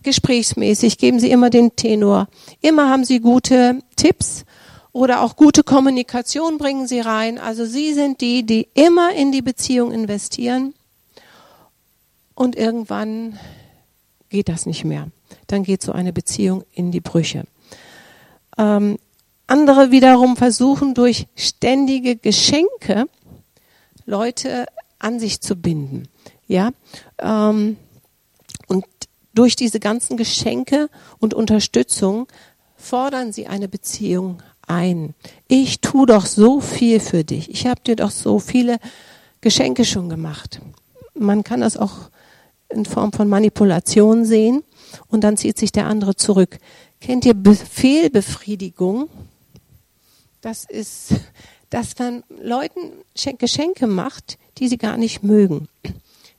Gesprächsmäßig 0.03 0.99
geben 0.99 1.19
sie 1.19 1.31
immer 1.31 1.51
den 1.51 1.77
Tenor. 1.77 2.29
Immer 2.61 2.91
haben 2.91 3.05
sie 3.05 3.21
gute 3.21 3.81
Tipps 3.97 4.45
oder 4.93 5.23
auch 5.23 5.37
gute 5.37 5.63
Kommunikation 5.63 6.59
bringen 6.59 6.87
sie 6.87 7.01
rein. 7.01 7.39
Also 7.39 7.65
sie 7.65 7.95
sind 7.95 8.21
die, 8.21 8.45
die 8.45 8.69
immer 8.75 9.13
in 9.15 9.33
die 9.33 9.43
Beziehung 9.43 9.93
investieren 9.93 10.75
und 12.35 12.57
irgendwann 12.57 13.39
geht 14.29 14.49
das 14.49 14.67
nicht 14.67 14.85
mehr. 14.85 15.09
Dann 15.47 15.63
geht 15.63 15.83
so 15.83 15.93
eine 15.93 16.13
Beziehung 16.13 16.65
in 16.73 16.91
die 16.91 17.01
Brüche. 17.01 17.45
Ähm, 18.59 18.99
andere 19.47 19.91
wiederum 19.91 20.37
versuchen 20.37 20.95
durch 20.95 21.27
ständige 21.37 22.17
Geschenke 22.17 23.07
Leute 24.07 24.67
an 24.99 25.21
sich 25.21 25.41
zu 25.41 25.57
binden. 25.57 26.09
Ja, 26.47 26.71
ähm, 27.19 27.77
und 28.67 28.85
durch 29.35 29.57
diese 29.57 29.81
ganzen 29.81 30.17
Geschenke 30.17 30.89
und 31.19 31.35
Unterstützung 31.35 32.27
fordern 32.77 33.33
sie 33.33 33.47
eine 33.47 33.69
Beziehung 33.69 34.43
ein. 34.67 35.15
Ich 35.49 35.81
tu 35.81 36.07
doch 36.07 36.27
so 36.27 36.61
viel 36.61 37.01
für 37.01 37.25
dich. 37.25 37.51
Ich 37.51 37.67
habe 37.67 37.81
dir 37.81 37.97
doch 37.97 38.11
so 38.11 38.39
viele 38.39 38.79
Geschenke 39.41 39.85
schon 39.85 40.09
gemacht. 40.09 40.61
Man 41.15 41.45
kann 41.45 41.61
das 41.61 41.77
auch 41.77 42.11
in 42.69 42.85
Form 42.85 43.13
von 43.13 43.29
Manipulation 43.29 44.25
sehen 44.25 44.63
und 45.09 45.23
dann 45.23 45.37
zieht 45.37 45.59
sich 45.59 45.73
der 45.73 45.87
andere 45.87 46.17
zurück. 46.17 46.59
Kennt 47.01 47.25
ihr 47.25 47.35
Befehlbefriedigung? 47.35 49.09
Das 50.41 50.65
ist 50.65 51.15
dass 51.75 51.99
man 51.99 52.23
Leuten 52.29 52.93
Geschenke 53.39 53.89
macht, 53.89 54.39
die 54.59 54.69
sie 54.69 54.79
gar 54.79 54.97
nicht 54.97 55.25
mögen. 55.25 55.67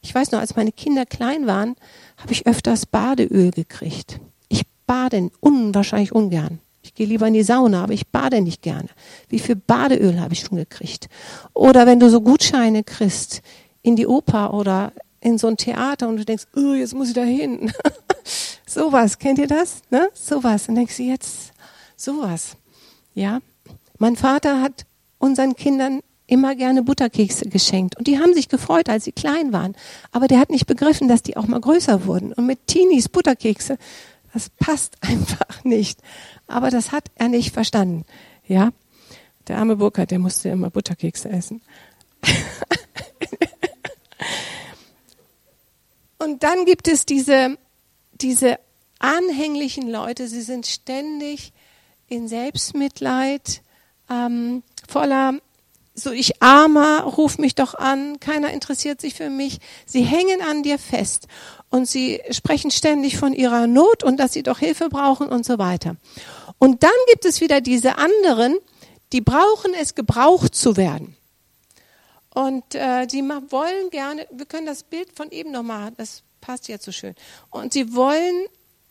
Ich 0.02 0.16
weiß 0.16 0.32
noch, 0.32 0.40
als 0.40 0.56
meine 0.56 0.72
Kinder 0.72 1.06
klein 1.06 1.46
waren, 1.46 1.76
habe 2.16 2.32
ich 2.32 2.48
öfters 2.48 2.86
Badeöl 2.86 3.52
gekriegt. 3.52 4.22
Ich 4.48 4.62
bade 4.88 5.30
unwahrscheinlich 5.42 6.14
ungern. 6.14 6.60
Ich 6.84 6.94
gehe 6.94 7.06
lieber 7.06 7.28
in 7.28 7.34
die 7.34 7.44
Sauna, 7.44 7.84
aber 7.84 7.92
ich 7.92 8.08
bade 8.08 8.40
nicht 8.40 8.62
gerne. 8.62 8.88
Wie 9.28 9.40
viel 9.40 9.58
Badeöl 9.58 10.22
habe 10.22 10.34
ich 10.34 10.40
schon 10.40 10.58
gekriegt? 10.58 11.10
Oder 11.54 11.86
wenn 11.86 12.00
du 12.00 12.10
so 12.10 12.22
Gutscheine 12.22 12.86
kriegst 12.86 13.42
in 13.82 13.98
die 13.98 14.08
Oper 14.08 14.54
oder 14.54 14.94
in 15.20 15.38
so 15.38 15.48
ein 15.48 15.58
Theater 15.58 16.08
und 16.08 16.16
du 16.16 16.24
denkst, 16.24 16.46
oh, 16.56 16.76
jetzt 16.76 16.94
muss 16.94 17.10
ich 17.10 17.14
da 17.14 17.24
hin. 17.24 17.74
sowas, 18.66 19.20
kennt 19.20 19.40
ihr 19.40 19.48
das? 19.48 19.82
Ne? 19.90 20.08
Sowas. 20.14 20.70
Und 20.70 20.76
denkst 20.76 20.96
du 20.96 21.04
jetzt, 21.04 21.52
sowas. 21.98 22.56
Ja. 23.14 23.40
Mein 23.98 24.16
Vater 24.16 24.62
hat 24.62 24.86
unseren 25.26 25.56
Kindern 25.56 26.02
immer 26.28 26.56
gerne 26.56 26.84
Butterkekse 26.84 27.50
geschenkt. 27.50 27.98
Und 27.98 28.06
die 28.08 28.20
haben 28.20 28.34
sich 28.34 28.48
gefreut, 28.48 28.90
als 28.90 29.06
sie 29.06 29.12
klein 29.12 29.52
waren. 29.54 29.76
Aber 30.12 30.28
der 30.28 30.40
hat 30.40 30.52
nicht 30.52 30.68
begriffen, 30.68 31.08
dass 31.08 31.24
die 31.24 31.36
auch 31.36 31.48
mal 31.48 31.60
größer 31.60 32.06
wurden. 32.06 32.32
Und 32.34 32.46
mit 32.46 32.68
Teenies 32.68 33.10
Butterkekse, 33.10 33.78
das 34.34 34.50
passt 34.50 34.98
einfach 35.02 35.64
nicht. 35.64 36.00
Aber 36.48 36.70
das 36.70 36.92
hat 36.92 37.10
er 37.16 37.28
nicht 37.28 37.54
verstanden. 37.54 38.06
Ja? 38.48 38.70
Der 39.48 39.58
arme 39.58 39.76
Burkhard, 39.76 40.12
der 40.12 40.20
musste 40.20 40.50
immer 40.50 40.70
Butterkekse 40.70 41.30
essen. 41.30 41.62
Und 46.18 46.44
dann 46.44 46.66
gibt 46.66 46.88
es 46.88 47.06
diese, 47.06 47.58
diese 48.14 48.58
anhänglichen 49.00 49.90
Leute, 49.90 50.28
sie 50.28 50.42
sind 50.42 50.66
ständig 50.66 51.52
in 52.08 52.28
Selbstmitleid, 52.28 53.62
ähm, 54.10 54.64
voller 54.88 55.40
so 55.96 56.12
ich 56.12 56.42
armer, 56.42 57.04
ruf 57.04 57.38
mich 57.38 57.56
doch 57.56 57.74
an, 57.74 58.20
keiner 58.20 58.52
interessiert 58.52 59.00
sich 59.00 59.14
für 59.14 59.30
mich. 59.30 59.60
Sie 59.86 60.04
hängen 60.04 60.42
an 60.42 60.62
dir 60.62 60.78
fest 60.78 61.28
und 61.70 61.88
sie 61.88 62.22
sprechen 62.32 62.70
ständig 62.70 63.18
von 63.18 63.34
ihrer 63.34 63.66
Not 63.66 64.04
und 64.04 64.18
dass 64.18 64.34
sie 64.34 64.44
doch 64.44 64.60
Hilfe 64.60 64.90
brauchen 64.90 65.30
und 65.30 65.46
so 65.46 65.58
weiter. 65.58 65.96
Und 66.60 66.84
dann 66.84 66.92
gibt 67.08 67.26
es 67.26 67.40
wieder 67.40 67.62
diese 67.62 67.98
anderen, 67.98 68.58
die 69.14 69.22
brauchen 69.22 69.74
es, 69.74 69.96
gebraucht 69.96 70.54
zu 70.54 70.76
werden. 70.76 71.16
Und 72.34 72.76
äh, 72.76 73.08
sie 73.10 73.22
wollen 73.22 73.90
gerne, 73.90 74.28
wir 74.32 74.46
können 74.46 74.66
das 74.66 74.84
Bild 74.84 75.16
von 75.16 75.32
eben 75.32 75.52
noch 75.52 75.64
machen, 75.64 75.94
das 75.98 76.24
passt 76.42 76.68
jetzt 76.68 76.84
so 76.84 76.92
schön. 76.92 77.16
Und 77.50 77.72
sie 77.72 77.96
wollen, 77.96 78.46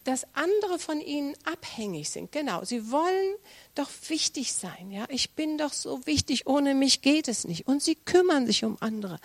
dass 0.04 0.26
andere 0.34 0.78
von 0.78 1.00
ihnen 1.00 1.34
abhängig 1.44 2.10
sind. 2.10 2.30
Genau, 2.30 2.62
sie 2.64 2.90
wollen 2.90 3.34
doch 3.74 3.88
wichtig 4.08 4.52
sein. 4.52 4.90
Ja, 4.90 5.06
ich 5.08 5.30
bin 5.30 5.56
doch 5.58 5.72
so 5.72 6.06
wichtig, 6.06 6.46
ohne 6.46 6.74
mich 6.74 7.00
geht 7.00 7.26
es 7.26 7.44
nicht. 7.44 7.66
Und 7.66 7.82
sie 7.82 7.94
kümmern 7.94 8.46
sich 8.46 8.64
um 8.64 8.76
andere. 8.80 9.18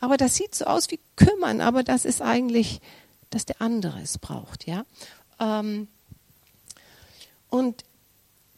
Aber 0.00 0.18
das 0.18 0.36
sieht 0.36 0.54
so 0.54 0.66
aus 0.66 0.90
wie 0.90 1.00
kümmern, 1.16 1.60
aber 1.60 1.82
das 1.82 2.04
ist 2.04 2.20
eigentlich, 2.20 2.80
dass 3.30 3.46
der 3.46 3.62
andere 3.62 4.00
es 4.00 4.18
braucht. 4.18 4.66
Ja, 4.66 4.84
ähm, 5.40 5.88
und 7.48 7.84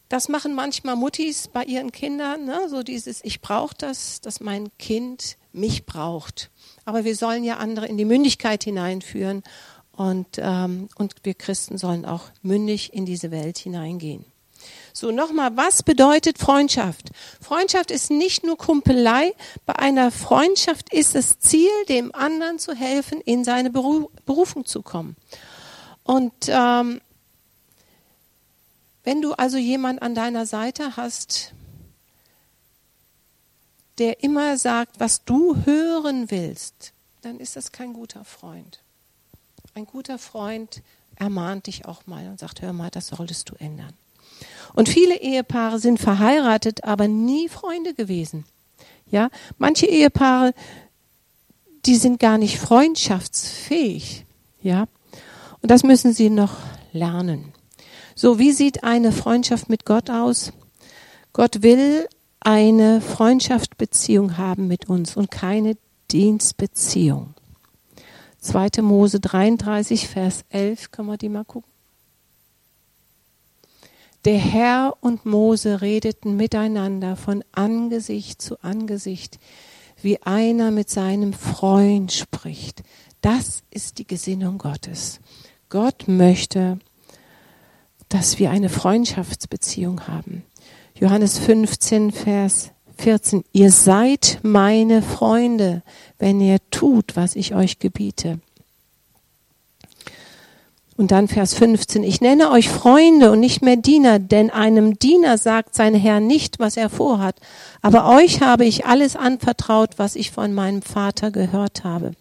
das 0.09 0.27
machen 0.27 0.55
manchmal 0.55 0.95
Muttis 0.95 1.47
bei 1.47 1.63
ihren 1.63 1.91
Kindern, 1.91 2.45
ne? 2.45 2.67
so 2.67 2.81
dieses, 2.81 3.23
ich 3.23 3.41
brauche 3.41 3.75
das, 3.77 4.21
dass 4.21 4.39
mein 4.39 4.75
Kind 4.79 5.37
mich 5.53 5.85
braucht. 5.85 6.49
Aber 6.83 7.05
wir 7.05 7.15
sollen 7.15 7.43
ja 7.43 7.57
andere 7.57 7.85
in 7.85 7.97
die 7.97 8.05
Mündigkeit 8.05 8.63
hineinführen 8.63 9.43
und, 9.99 10.37
ähm, 10.37 10.87
und 10.95 11.13
wir 11.23 11.33
Christen 11.33 11.77
sollen 11.77 12.05
auch 12.05 12.23
mündig 12.41 12.93
in 12.93 13.05
diese 13.05 13.31
Welt 13.31 13.57
hineingehen. 13.57 14.23
So, 14.93 15.11
nochmal, 15.11 15.57
was 15.57 15.83
bedeutet 15.83 16.37
Freundschaft? 16.37 17.09
Freundschaft 17.41 17.91
ist 17.91 18.09
nicht 18.09 18.45
nur 18.45 18.57
Kumpelei. 18.57 19.33
Bei 19.65 19.75
einer 19.75 20.09
Freundschaft 20.09 20.93
ist 20.93 21.15
das 21.15 21.39
Ziel, 21.39 21.69
dem 21.89 22.15
anderen 22.15 22.59
zu 22.59 22.73
helfen, 22.73 23.19
in 23.19 23.43
seine 23.43 23.71
Berufung 23.71 24.63
zu 24.63 24.83
kommen. 24.83 25.17
Und 26.03 26.33
ähm, 26.47 27.01
wenn 29.03 29.21
du 29.21 29.33
also 29.33 29.57
jemand 29.57 30.01
an 30.01 30.15
deiner 30.15 30.45
Seite 30.45 30.95
hast, 30.95 31.51
der 33.97 34.23
immer 34.23 34.57
sagt, 34.57 35.01
was 35.01 35.25
du 35.25 35.57
hören 35.65 36.31
willst, 36.31 36.93
dann 37.21 37.41
ist 37.41 37.57
das 37.57 37.73
kein 37.73 37.91
guter 37.91 38.23
Freund. 38.23 38.79
Ein 39.79 39.85
guter 39.85 40.17
Freund 40.17 40.81
ermahnt 41.15 41.67
dich 41.67 41.85
auch 41.85 42.05
mal 42.05 42.27
und 42.27 42.37
sagt, 42.37 42.61
hör 42.61 42.73
mal, 42.73 42.89
das 42.89 43.07
solltest 43.07 43.49
du 43.49 43.55
ändern. 43.55 43.93
Und 44.73 44.89
viele 44.89 45.21
Ehepaare 45.21 45.79
sind 45.79 46.01
verheiratet, 46.01 46.83
aber 46.83 47.07
nie 47.07 47.47
Freunde 47.47 47.93
gewesen. 47.93 48.43
Ja, 49.09 49.29
manche 49.57 49.85
Ehepaare, 49.85 50.53
die 51.85 51.95
sind 51.95 52.19
gar 52.19 52.37
nicht 52.37 52.59
freundschaftsfähig. 52.59 54.25
Ja, 54.61 54.89
und 55.61 55.71
das 55.71 55.83
müssen 55.83 56.11
sie 56.11 56.29
noch 56.29 56.57
lernen. 56.91 57.53
So, 58.15 58.37
wie 58.37 58.51
sieht 58.51 58.83
eine 58.83 59.13
Freundschaft 59.13 59.69
mit 59.69 59.85
Gott 59.85 60.09
aus? 60.09 60.51
Gott 61.31 61.63
will 61.63 62.05
eine 62.41 62.99
Freundschaftsbeziehung 62.99 64.37
haben 64.37 64.67
mit 64.67 64.89
uns 64.89 65.15
und 65.15 65.31
keine 65.31 65.77
Dienstbeziehung. 66.11 67.33
2. 68.39 68.81
Mose 68.81 69.19
33, 69.19 70.07
Vers 70.07 70.43
11, 70.49 70.91
können 70.91 71.07
wir 71.07 71.17
die 71.17 71.29
mal 71.29 71.45
gucken? 71.45 71.69
Der 74.25 74.37
Herr 74.37 74.97
und 75.01 75.25
Mose 75.25 75.81
redeten 75.81 76.35
miteinander 76.35 77.15
von 77.15 77.43
Angesicht 77.51 78.41
zu 78.41 78.61
Angesicht, 78.63 79.39
wie 80.01 80.21
einer 80.23 80.71
mit 80.71 80.89
seinem 80.89 81.33
Freund 81.33 82.11
spricht. 82.11 82.83
Das 83.21 83.63
ist 83.71 83.97
die 83.97 84.07
Gesinnung 84.07 84.57
Gottes. 84.57 85.19
Gott 85.69 86.07
möchte 86.07 86.79
dass 88.09 88.39
wir 88.39 88.49
eine 88.49 88.69
Freundschaftsbeziehung 88.69 90.07
haben. 90.07 90.43
Johannes 90.95 91.37
15, 91.37 92.11
Vers 92.11 92.71
14. 92.99 93.43
Ihr 93.53 93.71
seid 93.71 94.39
meine 94.43 95.01
Freunde, 95.01 95.81
wenn 96.17 96.41
ihr 96.41 96.57
tut, 96.71 97.15
was 97.15 97.35
ich 97.35 97.55
euch 97.55 97.79
gebiete. 97.79 98.39
Und 100.97 101.11
dann 101.11 101.29
Vers 101.29 101.53
15. 101.53 102.03
Ich 102.03 102.19
nenne 102.19 102.51
euch 102.51 102.67
Freunde 102.67 103.31
und 103.31 103.39
nicht 103.39 103.61
mehr 103.61 103.77
Diener, 103.77 104.19
denn 104.19 104.49
einem 104.49 104.99
Diener 104.99 105.37
sagt 105.37 105.73
sein 105.73 105.95
Herr 105.95 106.19
nicht, 106.19 106.59
was 106.59 106.75
er 106.75 106.89
vorhat. 106.89 107.37
Aber 107.81 108.09
euch 108.17 108.41
habe 108.41 108.65
ich 108.65 108.85
alles 108.85 109.15
anvertraut, 109.15 109.91
was 109.95 110.17
ich 110.17 110.31
von 110.31 110.53
meinem 110.53 110.81
Vater 110.81 111.31
gehört 111.31 111.85
habe. 111.85 112.11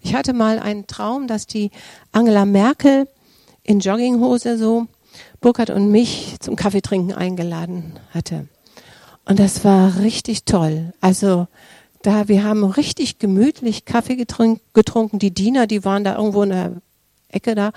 Ich 0.00 0.14
hatte 0.14 0.32
mal 0.32 0.60
einen 0.60 0.86
Traum, 0.86 1.26
dass 1.26 1.48
die 1.48 1.72
Angela 2.12 2.44
Merkel 2.44 3.08
in 3.64 3.80
Jogginghose 3.80 4.56
so 4.56 4.86
Burkhard 5.40 5.70
und 5.70 5.90
mich 5.90 6.36
zum 6.38 6.54
Kaffeetrinken 6.54 7.12
eingeladen 7.12 7.98
hatte. 8.14 8.46
Und 9.24 9.38
das 9.38 9.64
war 9.64 9.98
richtig 9.98 10.44
toll. 10.44 10.92
Also 11.00 11.46
da, 12.02 12.28
wir 12.28 12.44
haben 12.44 12.64
richtig 12.64 13.18
gemütlich 13.18 13.84
Kaffee 13.84 14.16
getrunken. 14.16 15.18
Die 15.18 15.32
Diener, 15.32 15.66
die 15.66 15.84
waren 15.84 16.04
da 16.04 16.16
irgendwo 16.16 16.42
in 16.42 16.50
der 16.50 16.72
Ecke 17.28 17.54
da. 17.54 17.72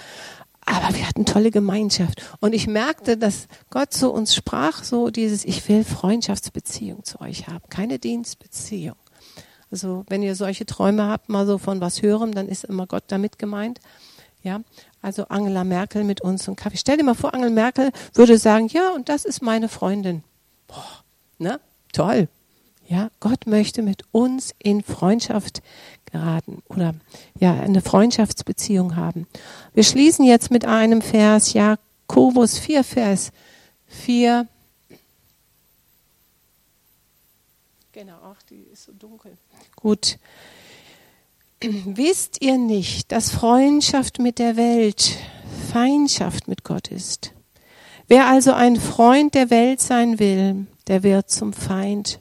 Aber 0.65 0.95
wir 0.95 1.07
hatten 1.07 1.25
tolle 1.25 1.51
Gemeinschaft. 1.51 2.21
Und 2.39 2.53
ich 2.53 2.67
merkte, 2.67 3.17
dass 3.17 3.47
Gott 3.69 3.93
zu 3.93 4.11
uns 4.11 4.33
sprach, 4.33 4.83
so 4.83 5.09
dieses, 5.09 5.43
ich 5.43 5.67
will 5.67 5.83
Freundschaftsbeziehung 5.83 7.03
zu 7.03 7.19
euch 7.19 7.47
haben, 7.47 7.67
keine 7.69 7.99
Dienstbeziehung. 7.99 8.95
Also 9.69 10.05
wenn 10.07 10.23
ihr 10.23 10.35
solche 10.35 10.65
Träume 10.65 11.07
habt, 11.07 11.29
mal 11.29 11.45
so 11.45 11.57
von 11.57 11.81
was 11.81 12.01
hören, 12.01 12.31
dann 12.31 12.47
ist 12.47 12.63
immer 12.63 12.87
Gott 12.87 13.03
damit 13.07 13.39
gemeint. 13.39 13.79
Ja, 14.41 14.61
also 15.01 15.25
Angela 15.29 15.63
Merkel 15.63 16.03
mit 16.03 16.21
uns 16.21 16.47
und 16.47 16.55
Kaffee. 16.55 16.77
Stell 16.77 16.97
dir 16.97 17.03
mal 17.03 17.13
vor, 17.13 17.33
Angela 17.33 17.51
Merkel 17.51 17.91
würde 18.13 18.37
sagen, 18.37 18.67
ja, 18.67 18.91
und 18.91 19.09
das 19.09 19.25
ist 19.25 19.41
meine 19.41 19.69
Freundin. 19.69 20.23
Boah, 20.67 21.02
ne? 21.43 21.59
Toll. 21.91 22.27
Ja, 22.87 23.09
Gott 23.19 23.47
möchte 23.47 23.81
mit 23.81 24.03
uns 24.11 24.53
in 24.59 24.83
Freundschaft 24.83 25.61
geraten 26.11 26.61
oder 26.67 26.95
ja, 27.39 27.53
eine 27.53 27.81
Freundschaftsbeziehung 27.81 28.95
haben. 28.95 29.27
Wir 29.73 29.83
schließen 29.83 30.25
jetzt 30.25 30.51
mit 30.51 30.65
einem 30.65 31.01
Vers, 31.01 31.53
Jakobus 31.53 32.57
4, 32.57 32.83
Vers 32.83 33.31
4. 33.87 34.47
Genau, 37.93 38.17
ach, 38.23 38.41
die 38.49 38.63
ist 38.73 38.85
so 38.85 38.91
dunkel. 38.91 39.37
Gut. 39.75 40.17
Wisst 41.61 42.41
ihr 42.41 42.57
nicht, 42.57 43.11
dass 43.11 43.31
Freundschaft 43.31 44.19
mit 44.19 44.39
der 44.39 44.57
Welt 44.57 45.17
Feindschaft 45.71 46.47
mit 46.49 46.65
Gott 46.65 46.89
ist? 46.89 47.31
Wer 48.07 48.27
also 48.27 48.51
ein 48.51 48.75
Freund 48.75 49.33
der 49.33 49.49
Welt 49.49 49.79
sein 49.79 50.19
will, 50.19 50.67
der 50.87 51.03
wird 51.03 51.29
zum 51.29 51.53
Feind 51.53 52.19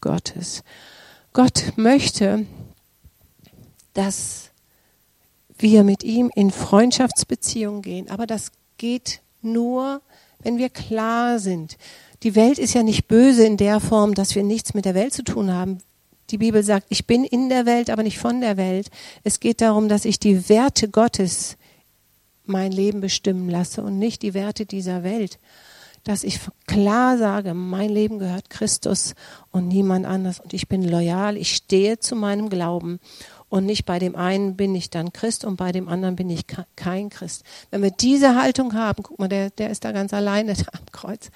Gottes. 0.00 0.62
Gott 1.32 1.72
möchte, 1.76 2.46
dass 3.94 4.50
wir 5.56 5.84
mit 5.84 6.02
ihm 6.04 6.30
in 6.34 6.50
Freundschaftsbeziehung 6.50 7.82
gehen, 7.82 8.10
aber 8.10 8.26
das 8.26 8.52
geht 8.76 9.20
nur, 9.40 10.00
wenn 10.40 10.58
wir 10.58 10.68
klar 10.68 11.38
sind. 11.38 11.76
Die 12.22 12.34
Welt 12.34 12.58
ist 12.58 12.74
ja 12.74 12.82
nicht 12.82 13.06
böse 13.06 13.44
in 13.44 13.56
der 13.56 13.80
Form, 13.80 14.14
dass 14.14 14.34
wir 14.34 14.42
nichts 14.42 14.74
mit 14.74 14.84
der 14.84 14.94
Welt 14.94 15.12
zu 15.12 15.24
tun 15.24 15.52
haben. 15.52 15.78
Die 16.30 16.38
Bibel 16.38 16.62
sagt, 16.62 16.86
ich 16.88 17.06
bin 17.06 17.24
in 17.24 17.48
der 17.48 17.66
Welt, 17.66 17.90
aber 17.90 18.02
nicht 18.02 18.18
von 18.18 18.40
der 18.40 18.56
Welt. 18.56 18.90
Es 19.24 19.40
geht 19.40 19.60
darum, 19.60 19.88
dass 19.88 20.04
ich 20.04 20.18
die 20.18 20.48
Werte 20.48 20.88
Gottes 20.88 21.56
mein 22.46 22.72
Leben 22.72 23.00
bestimmen 23.00 23.48
lasse 23.48 23.82
und 23.82 23.98
nicht 23.98 24.22
die 24.22 24.34
Werte 24.34 24.66
dieser 24.66 25.02
Welt. 25.02 25.38
Dass 26.04 26.22
ich 26.22 26.38
klar 26.66 27.16
sage, 27.16 27.54
mein 27.54 27.88
Leben 27.88 28.18
gehört 28.18 28.50
Christus 28.50 29.14
und 29.50 29.68
niemand 29.68 30.04
anders 30.04 30.38
und 30.38 30.52
ich 30.52 30.68
bin 30.68 30.86
loyal, 30.86 31.36
ich 31.36 31.56
stehe 31.56 31.98
zu 31.98 32.14
meinem 32.14 32.50
Glauben 32.50 33.00
und 33.48 33.64
nicht 33.66 33.86
bei 33.86 33.98
dem 33.98 34.14
einen 34.14 34.56
bin 34.56 34.74
ich 34.74 34.90
dann 34.90 35.12
Christ 35.12 35.44
und 35.44 35.56
bei 35.56 35.72
dem 35.72 35.88
anderen 35.88 36.16
bin 36.16 36.28
ich 36.28 36.44
kein 36.76 37.08
Christ. 37.08 37.44
Wenn 37.70 37.82
wir 37.82 37.90
diese 37.90 38.34
Haltung 38.34 38.74
haben, 38.74 39.02
guck 39.02 39.18
mal, 39.18 39.28
der, 39.28 39.50
der 39.50 39.70
ist 39.70 39.84
da 39.84 39.92
ganz 39.92 40.12
alleine 40.12 40.54
da 40.54 40.64
am 40.72 40.86
Kreuz. 40.92 41.30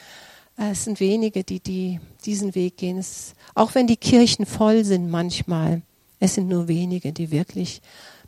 Es 0.56 0.84
sind 0.84 0.98
wenige, 0.98 1.44
die, 1.44 1.60
die 1.60 2.00
diesen 2.24 2.56
Weg 2.56 2.76
gehen. 2.76 2.98
Es, 2.98 3.34
auch 3.54 3.76
wenn 3.76 3.86
die 3.86 3.96
Kirchen 3.96 4.46
voll 4.46 4.84
sind 4.84 5.08
manchmal, 5.08 5.82
es 6.18 6.34
sind 6.34 6.48
nur 6.48 6.66
wenige, 6.66 7.12
die 7.12 7.30
wirklich 7.30 7.80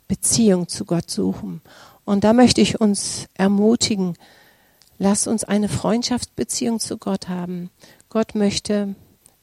Beziehung 0.07 0.69
zu 0.69 0.85
Gott 0.85 1.09
suchen. 1.09 1.61
Und 2.05 2.23
da 2.23 2.31
möchte 2.31 2.61
ich 2.61 2.79
uns 2.79 3.27
ermutigen, 3.33 4.15
lass 5.01 5.25
uns 5.25 5.43
eine 5.43 5.67
Freundschaftsbeziehung 5.67 6.79
zu 6.79 6.99
Gott 6.99 7.27
haben. 7.27 7.71
Gott 8.09 8.35
möchte, 8.35 8.93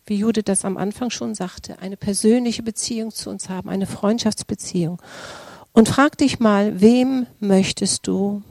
wie 0.06 0.14
Jude 0.14 0.44
das 0.44 0.64
am 0.64 0.76
Anfang 0.76 1.10
schon 1.10 1.34
sagte, 1.34 1.80
eine 1.80 1.96
persönliche 1.96 2.62
Beziehung 2.62 3.10
zu 3.10 3.28
uns 3.28 3.48
haben, 3.48 3.68
eine 3.68 3.86
Freundschaftsbeziehung. 3.86 5.02
Und 5.72 5.88
frag 5.88 6.16
dich 6.16 6.38
mal, 6.38 6.80
wem 6.80 7.26
möchtest 7.40 8.06
du 8.06 8.42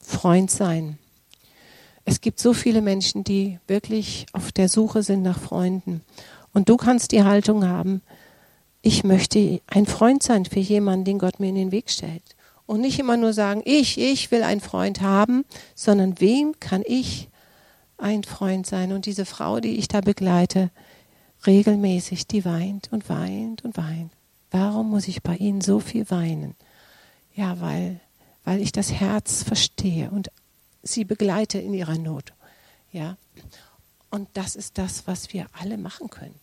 Freund 0.00 0.50
sein? 0.50 0.98
Es 2.06 2.22
gibt 2.22 2.40
so 2.40 2.54
viele 2.54 2.80
Menschen, 2.80 3.22
die 3.22 3.58
wirklich 3.66 4.24
auf 4.32 4.50
der 4.50 4.70
Suche 4.70 5.02
sind 5.02 5.20
nach 5.20 5.38
Freunden. 5.38 6.00
Und 6.54 6.70
du 6.70 6.78
kannst 6.78 7.12
die 7.12 7.24
Haltung 7.24 7.68
haben, 7.68 8.00
ich 8.80 9.04
möchte 9.04 9.60
ein 9.66 9.84
Freund 9.84 10.22
sein 10.22 10.46
für 10.46 10.60
jemanden, 10.60 11.04
den 11.04 11.18
Gott 11.18 11.38
mir 11.38 11.50
in 11.50 11.56
den 11.56 11.72
Weg 11.72 11.90
stellt. 11.90 12.35
Und 12.66 12.80
nicht 12.80 12.98
immer 12.98 13.16
nur 13.16 13.32
sagen, 13.32 13.62
ich, 13.64 13.98
ich 13.98 14.30
will 14.30 14.42
einen 14.42 14.60
Freund 14.60 15.00
haben, 15.00 15.44
sondern 15.74 16.20
wem 16.20 16.58
kann 16.58 16.82
ich 16.84 17.28
ein 17.96 18.24
Freund 18.24 18.66
sein? 18.66 18.92
Und 18.92 19.06
diese 19.06 19.24
Frau, 19.24 19.60
die 19.60 19.76
ich 19.76 19.88
da 19.88 20.00
begleite, 20.00 20.70
regelmäßig, 21.46 22.26
die 22.26 22.44
weint 22.44 22.92
und 22.92 23.08
weint 23.08 23.64
und 23.64 23.76
weint. 23.76 24.12
Warum 24.50 24.90
muss 24.90 25.08
ich 25.08 25.22
bei 25.22 25.36
ihnen 25.36 25.60
so 25.60 25.80
viel 25.80 26.10
weinen? 26.10 26.54
Ja, 27.34 27.60
weil, 27.60 28.00
weil 28.44 28.60
ich 28.60 28.72
das 28.72 28.92
Herz 28.92 29.42
verstehe 29.42 30.10
und 30.10 30.30
sie 30.82 31.04
begleite 31.04 31.58
in 31.58 31.74
ihrer 31.74 31.98
Not. 31.98 32.32
Ja. 32.92 33.16
Und 34.10 34.28
das 34.34 34.56
ist 34.56 34.78
das, 34.78 35.06
was 35.06 35.32
wir 35.32 35.46
alle 35.52 35.78
machen 35.78 36.10
können. 36.10 36.40